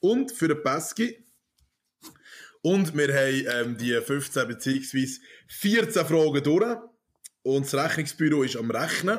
und 0.00 0.32
für 0.32 0.48
den 0.48 0.62
Pesky. 0.62 1.22
Und 2.62 2.96
wir 2.96 3.12
haben 3.12 3.70
ähm, 3.70 3.76
die 3.76 4.00
15 4.00 4.46
bzw. 4.46 5.08
14 5.48 6.06
Fragen 6.06 6.42
durch. 6.42 6.78
Und 7.42 7.64
das 7.64 7.74
Rechnungsbüro 7.74 8.44
ist 8.44 8.56
am 8.56 8.70
Rechnen. 8.70 9.18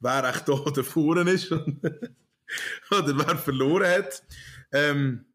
wer 0.00 0.24
echt 0.24 0.46
hier 0.74 0.84
vorne 0.84 1.30
ist 1.30 1.52
oder 2.90 3.18
wer 3.18 3.36
verloren 3.38 3.88
hat. 3.88 4.22
Ähm, 4.72 5.26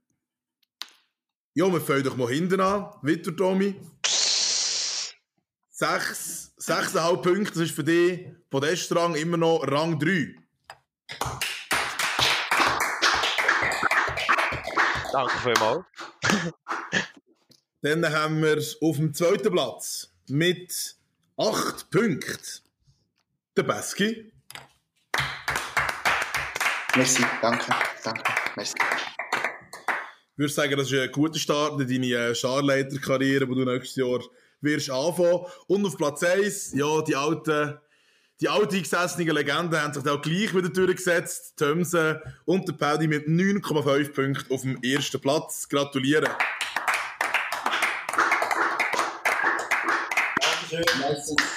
ja, 1.54 1.72
wir 1.72 1.82
fangen 1.82 2.04
doch 2.04 2.18
mal 2.18 2.30
hinten 2.30 2.60
an. 2.60 2.94
Witter, 3.02 3.36
Tommy. 3.36 3.76
Sechs, 5.70 6.54
sechseinhalb 6.58 7.24
Punkte, 7.24 7.54
das 7.54 7.70
ist 7.70 7.76
für 7.76 7.84
dich 7.84 8.28
Podestrang 8.50 9.16
immer 9.16 9.38
noch 9.38 9.66
Rang 9.68 9.98
3. 9.98 10.36
Danke 15.12 15.38
vielmals. 15.40 15.86
Dann 17.84 18.06
haben 18.14 18.44
wir 18.44 18.64
auf 18.82 18.98
dem 18.98 19.12
zweiten 19.12 19.52
Platz 19.52 20.14
mit 20.30 20.96
acht 21.36 21.90
Punkten 21.90 22.62
den 23.58 23.66
Beski. 23.66 24.32
Merci, 26.96 27.26
danke, 27.42 27.74
danke, 28.04 28.24
merci. 28.56 28.76
Ich 28.78 30.38
würde 30.38 30.54
sagen, 30.54 30.78
das 30.78 30.92
ist 30.92 31.00
ein 31.00 31.12
guter 31.12 31.40
Start 31.40 31.82
in 31.82 31.88
deine 31.88 32.14
äh, 32.14 32.36
Scharleiterkarriere, 32.36 33.48
die 33.48 33.56
du 33.56 33.66
nächstes 33.66 33.96
Jahr 33.96 34.20
wirst 34.62 34.92
anfangen. 34.92 35.46
Und 35.66 35.86
auf 35.86 35.98
Platz 35.98 36.22
1, 36.22 36.74
ja, 36.74 37.02
die 37.02 37.16
alten, 37.16 37.80
die 38.42 38.50
alte 38.50 38.76
eingesessenen 38.76 39.36
Legenden 39.36 39.82
haben 39.82 39.94
sich 39.94 40.08
auch 40.08 40.22
gleich 40.22 40.54
wieder 40.54 40.70
durchgesetzt. 40.70 41.58
Thomsen 41.58 42.20
und 42.46 42.68
der 42.68 42.74
Paddy 42.74 43.08
mit 43.08 43.28
9,5 43.28 44.14
Punkten 44.14 44.54
auf 44.54 44.62
dem 44.62 44.82
ersten 44.84 45.20
Platz. 45.20 45.68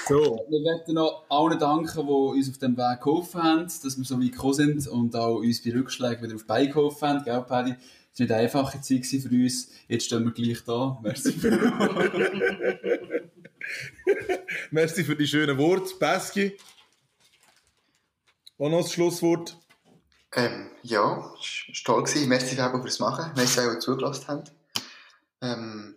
So. 0.08 0.46
Wir 0.48 0.60
möchten 0.60 0.94
noch 0.94 1.24
allen 1.28 1.58
danken, 1.58 2.06
die 2.06 2.12
uns 2.12 2.50
auf 2.50 2.58
dem 2.58 2.76
Weg 2.76 3.00
geholfen 3.00 3.42
haben, 3.42 3.62
dass 3.62 3.96
wir 3.96 4.04
so 4.04 4.20
weit 4.20 4.32
gekommen 4.32 4.54
sind 4.54 4.88
und 4.88 5.14
auch 5.14 5.36
uns 5.36 5.62
bei 5.62 5.72
Rückschlägen 5.72 6.24
wieder 6.24 6.34
auf 6.34 6.42
die 6.42 6.48
Beine 6.48 6.68
geholfen 6.68 7.08
haben. 7.08 7.24
Gell, 7.24 7.42
Paddy? 7.42 7.74
Es 8.12 8.20
war 8.20 8.24
nicht 8.24 8.32
eine 8.32 8.42
einfache 8.42 8.80
Zeit 8.80 9.06
für 9.06 9.28
uns. 9.28 9.70
Jetzt 9.88 10.06
stehen 10.06 10.24
wir 10.24 10.32
gleich 10.32 10.64
da. 10.64 10.98
Merci. 11.02 11.34
Merci 14.70 15.04
für 15.04 15.16
die 15.16 15.26
schönen 15.26 15.58
Worte. 15.58 15.94
Beski. 15.98 16.56
Und 18.56 18.72
noch 18.72 18.82
das 18.82 18.92
Schlusswort. 18.92 19.58
Ähm, 20.32 20.70
ja, 20.82 21.32
es 21.40 21.86
war 21.86 21.96
toll. 21.96 22.04
Gewesen. 22.04 22.28
Merci 22.28 22.56
Fabo 22.56 22.80
fürs 22.80 22.98
Machen. 22.98 23.32
Merci, 23.36 23.56
dass 23.56 23.74
ihr 23.74 23.80
zugelassen 23.80 24.24
habt. 24.28 24.52
Ähm, 25.40 25.96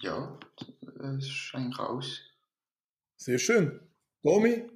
ja, 0.00 0.38
das 0.98 1.24
ist 1.24 1.50
eigentlich 1.54 1.78
alles. 1.78 2.20
Sehr 3.16 3.38
schön. 3.38 3.80
Tommy? 4.22 4.68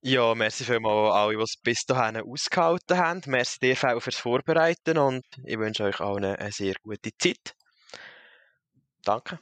Ja, 0.00 0.34
merci 0.34 0.64
vielmals 0.64 1.12
alle, 1.12 1.36
die 1.36 1.42
es 1.42 1.56
bis 1.62 1.84
dahin 1.84 2.16
ausgehalten 2.18 2.96
haben. 2.96 3.22
Merci 3.26 3.58
dir 3.60 3.76
auch 3.84 4.00
fürs 4.00 4.16
Vorbereiten 4.16 4.96
und 4.96 5.24
ich 5.44 5.58
wünsche 5.58 5.84
euch 5.84 6.00
allen 6.00 6.24
eine 6.24 6.52
sehr 6.52 6.74
gute 6.82 7.10
Zeit. 7.18 7.54
Danke. 9.02 9.40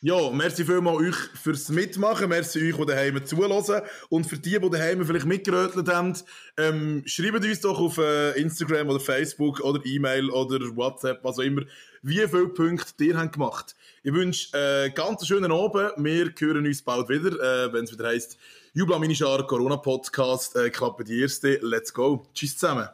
Ja, 0.00 0.30
merci 0.30 0.64
vielmals 0.66 0.98
euch 0.98 1.16
fürs 1.42 1.70
Mitmachen. 1.70 2.28
Merci 2.28 2.58
euch, 2.58 2.76
die 2.76 2.86
daheim 2.86 3.24
zuhören. 3.24 3.82
Und 4.10 4.26
für 4.26 4.38
die, 4.38 4.58
die 4.58 4.70
daheim 4.70 5.04
vielleicht 5.04 5.24
mitgerötelt 5.24 5.88
haben, 5.88 6.14
ähm, 6.58 7.02
schreibt 7.06 7.42
uns 7.42 7.60
doch 7.60 7.80
auf 7.80 7.96
äh, 7.98 8.32
Instagram 8.38 8.90
oder 8.90 9.00
Facebook 9.00 9.60
oder 9.60 9.80
E-Mail 9.84 10.28
oder 10.28 10.58
WhatsApp, 10.76 11.24
was 11.24 11.38
auch 11.38 11.42
immer, 11.42 11.62
wie 12.02 12.26
viele 12.28 12.48
Punkte 12.48 13.04
ihr 13.04 13.16
habt 13.16 13.32
gemacht. 13.32 13.74
Ich 14.06 14.12
wünsche 14.12 14.54
äh, 14.54 14.90
ganz 14.90 15.26
schönen 15.26 15.50
Abend. 15.50 15.94
Wir 15.96 16.30
hören 16.38 16.66
uns 16.66 16.82
bald 16.82 17.08
wieder, 17.08 17.30
äh, 17.40 17.72
wenn 17.72 17.84
es 17.84 17.92
wieder 17.92 18.08
heisst 18.08 18.36
Jubla 18.74 18.98
Minischar 18.98 19.46
Corona 19.46 19.78
Podcast. 19.78 20.54
Äh, 20.56 20.68
Klappe 20.68 21.04
die 21.04 21.22
erste. 21.22 21.58
Let's 21.62 21.94
go. 21.94 22.26
Tschüss 22.34 22.58
zusammen. 22.58 22.86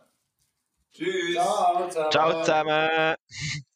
Tschüss. 0.93 1.35
Ciao 1.35 1.89
zusammen. 1.89 2.11
Ciao 2.13 2.41
zusammen. 2.43 3.17